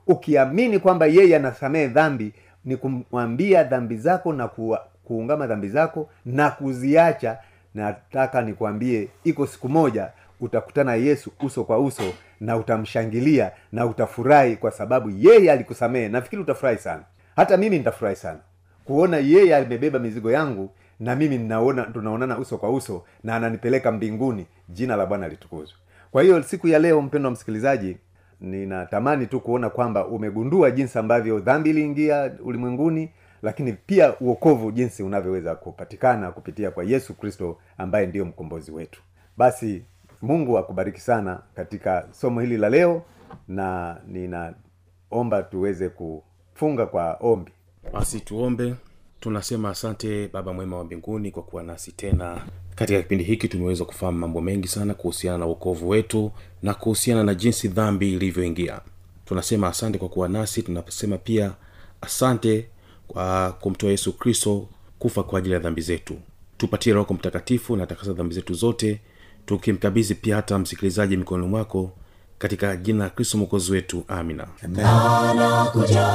ukiamini 0.07 0.79
kwamba 0.79 1.05
yeye 1.05 1.35
anasamehe 1.35 1.87
dhambi 1.87 2.33
ni 2.65 2.77
kumwambia 2.77 3.63
dhambi 3.63 3.97
zako 3.97 4.33
na 4.33 4.47
ku, 4.47 4.77
kuungama 5.03 5.47
dhambi 5.47 5.69
zako 5.69 6.09
na 6.25 6.49
kuziacha 6.51 7.37
nataka 7.73 8.41
nikwambie 8.41 9.07
iko 9.23 9.47
siku 9.47 9.69
moja 9.69 10.09
utakutana 10.41 10.95
yesu 10.95 11.31
uso 11.43 11.63
kwa 11.63 11.79
uso 11.79 12.13
na 12.39 12.57
utamshangilia 12.57 13.51
na 13.71 13.85
utafurahi 13.85 14.55
kwa 14.55 14.71
sababu 14.71 15.09
yeye 15.09 15.51
alikusamehe. 15.51 16.09
Nafikiri 16.09 16.41
utafurahi 16.41 16.77
sana. 16.77 17.03
Hata 17.35 17.57
mimi 17.57 17.77
nitafurahi 17.77 18.15
sana. 18.15 18.39
Kuona 18.85 19.17
yeye 19.17 19.55
amebeba 19.55 19.99
mizigo 19.99 20.31
yangu 20.31 20.69
na 20.99 21.15
mimi 21.15 21.37
ninaona 21.37 21.83
tunaonana 21.83 22.37
uso 22.37 22.57
kwa 22.57 22.69
uso 22.71 23.03
na 23.23 23.35
ananipeleka 23.35 23.91
mbinguni. 23.91 24.45
Jina 24.69 24.95
la 24.95 25.05
bwana 25.05 25.27
litukuzwe. 25.27 25.77
Kwa 26.11 26.23
hiyo 26.23 26.43
siku 26.43 26.67
ya 26.67 26.79
leo 26.79 27.01
mpendo 27.01 27.27
wa 27.27 27.33
msikilizaji 27.33 27.97
ninatamani 28.41 29.27
tu 29.27 29.39
kuona 29.39 29.69
kwamba 29.69 30.07
umegundua 30.07 30.71
jinsi 30.71 30.99
ambavyo 30.99 31.39
dhambi 31.39 31.69
iliingia 31.69 32.31
ulimwenguni 32.43 33.09
lakini 33.41 33.73
pia 33.73 34.19
uokovu 34.19 34.71
jinsi 34.71 35.03
unavyoweza 35.03 35.55
kupatikana 35.55 36.31
kupitia 36.31 36.71
kwa 36.71 36.83
yesu 36.83 37.13
kristo 37.13 37.57
ambaye 37.77 38.07
ndiyo 38.07 38.25
mkombozi 38.25 38.71
wetu. 38.71 39.01
Basi 39.37 39.83
mungu 40.21 40.57
akubariki 40.57 40.99
sana 41.01 41.39
katika 41.55 42.07
somo 42.11 42.41
hili 42.41 42.57
la 42.57 42.69
leo 42.69 43.03
na 43.47 43.97
ninaomba 44.07 45.43
tuweze 45.43 45.89
kufunga 45.89 46.85
kwa 46.85 47.13
ombi. 47.13 47.51
Basi 47.93 48.19
tuombe. 48.19 48.75
Tunasema 49.19 49.69
asante 49.69 50.27
baba 50.27 50.53
mwema 50.53 50.77
wa 50.77 50.83
mbinguni 50.83 51.31
kwa 51.31 51.43
kuwa 51.43 51.63
nasi 51.63 51.91
tena. 51.91 52.41
Katika 52.75 53.01
kipindi 53.01 53.23
hiki 53.23 53.47
tumeweza 53.47 53.85
kufahamu 53.85 54.17
mambo 54.19 54.41
mengi 54.41 54.67
sana 54.67 54.93
kuhusiana 54.93 55.37
na 55.37 55.45
uokovu 55.45 55.89
wetu 55.89 56.31
na 56.63 56.73
kuhusiana 56.73 57.23
na 57.23 57.33
jinsi 57.35 57.67
dhambi 57.67 58.13
ilivyoingia. 58.13 58.81
Tunasema 59.25 59.67
asante 59.67 59.97
kwa 59.97 60.09
kuwa 60.09 60.29
nasi 60.29 60.63
tunasema 60.63 61.17
pia 61.17 61.53
asante 62.01 62.67
kwa 63.07 63.51
kumtoa 63.61 63.89
yesu 63.89 64.13
kristo 64.17 64.67
kufa 64.99 65.23
kwa 65.23 65.39
ajili 65.39 65.53
ya 65.53 65.59
dhambi 65.59 65.81
zetu. 65.81 66.15
Tupatie 66.57 66.93
roho 66.93 67.13
mtakatifu 67.13 67.75
na 67.75 67.85
takasa 67.87 68.13
dhambi 68.13 68.35
zetu 68.35 68.53
zote 68.53 69.01
tukimkabidhi 69.45 70.15
pia 70.15 70.35
hata 70.35 70.59
msikilizaji 70.59 71.17
mikononi 71.17 71.49
mwako 71.49 71.91
katika 72.37 72.75
jina 72.75 73.03
la 73.03 73.09
kristo 73.09 73.37
mwokozi 73.37 73.71
wetu 73.71 74.03
amina. 74.07 74.47
Anakuja 74.63 76.07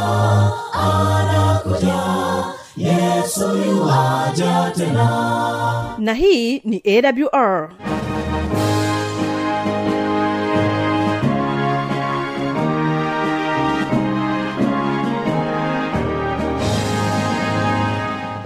anakuja 0.72 1.94
yesu 2.76 3.48
tena. 4.76 5.94
Na 5.98 6.14
hii 6.14 6.58
ni 6.58 6.82
awr 6.86 7.70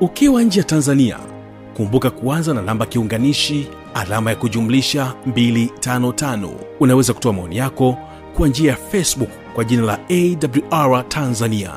ukiwa 0.00 0.42
nje 0.42 0.60
ya 0.60 0.64
tanzania 0.64 1.18
kumbuka 1.76 2.10
kuanza 2.10 2.54
na 2.54 2.62
namba 2.62 2.86
kiunganishi 2.86 3.68
alama 3.94 4.30
ya 4.30 4.36
kujumlisha 4.36 5.14
255 5.28 6.48
unaweza 6.80 7.12
kutoa 7.12 7.32
maoni 7.32 7.56
yako 7.56 7.96
kwa 8.36 8.48
njia 8.48 8.70
ya 8.70 8.76
facebook 8.76 9.30
kwa 9.54 9.64
jina 9.64 9.82
la 9.82 9.98
awr 10.10 11.08
tanzania. 11.08 11.72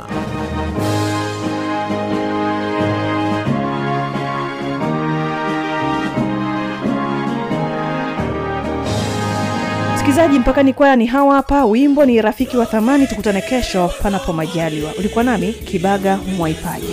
Msikilizaji 9.95 10.39
mpaka 10.39 10.63
ni 10.63 10.73
kwaya 10.73 10.95
ni 10.95 11.05
hawa 11.05 11.35
hapa. 11.35 11.65
Wimbo 11.65 12.05
ni 12.05 12.21
rafiki 12.21 12.57
wa 12.57 12.65
thamani. 12.65 13.07
Tukutane 13.07 13.41
kesho 13.41 13.91
panapo 14.03 14.33
majaliwa. 14.33 14.91
Ulikuwa 14.99 15.23
nami 15.23 15.53
kibaga 15.53 16.17
mwaipaja 16.37 16.87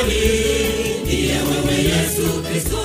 zamani 0.00 1.00
ndiye 1.04 1.32
wewe 1.34 1.82
yesu 1.84 2.42
kristo 2.42 2.78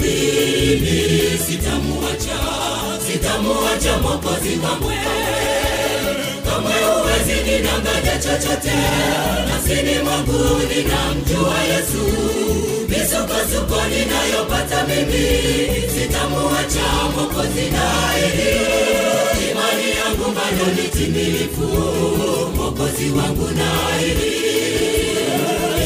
mimi 0.00 1.38
sitamuacha 1.46 2.38
sitamuacha 3.06 3.98
mokozi 3.98 4.56
kamwe 4.56 4.94
huwezi 7.22 7.42
nidanganya 7.50 8.18
chochote 8.18 8.70
nafsini 9.48 10.02
mwangu 10.04 10.60
ninamjua 10.68 11.54
yesu. 11.62 12.04
Misukosuko 12.88 13.82
ninayopata 13.90 14.84
mimi 14.86 15.28
sitamuacha 15.94 16.86
mokozi 17.16 17.60
naili 17.60 18.60
imani 19.50 19.90
yangu 19.98 20.24
bado 20.36 20.72
ni 20.82 20.88
timilifu 20.88 21.66
mokozi 22.56 23.10
wangu 23.10 23.48
naili 23.50 24.32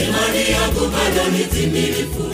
imani 0.05 0.51
yangu 0.53 0.81
bado 0.89 1.31
ni 1.31 1.45
timilifu 1.45 2.25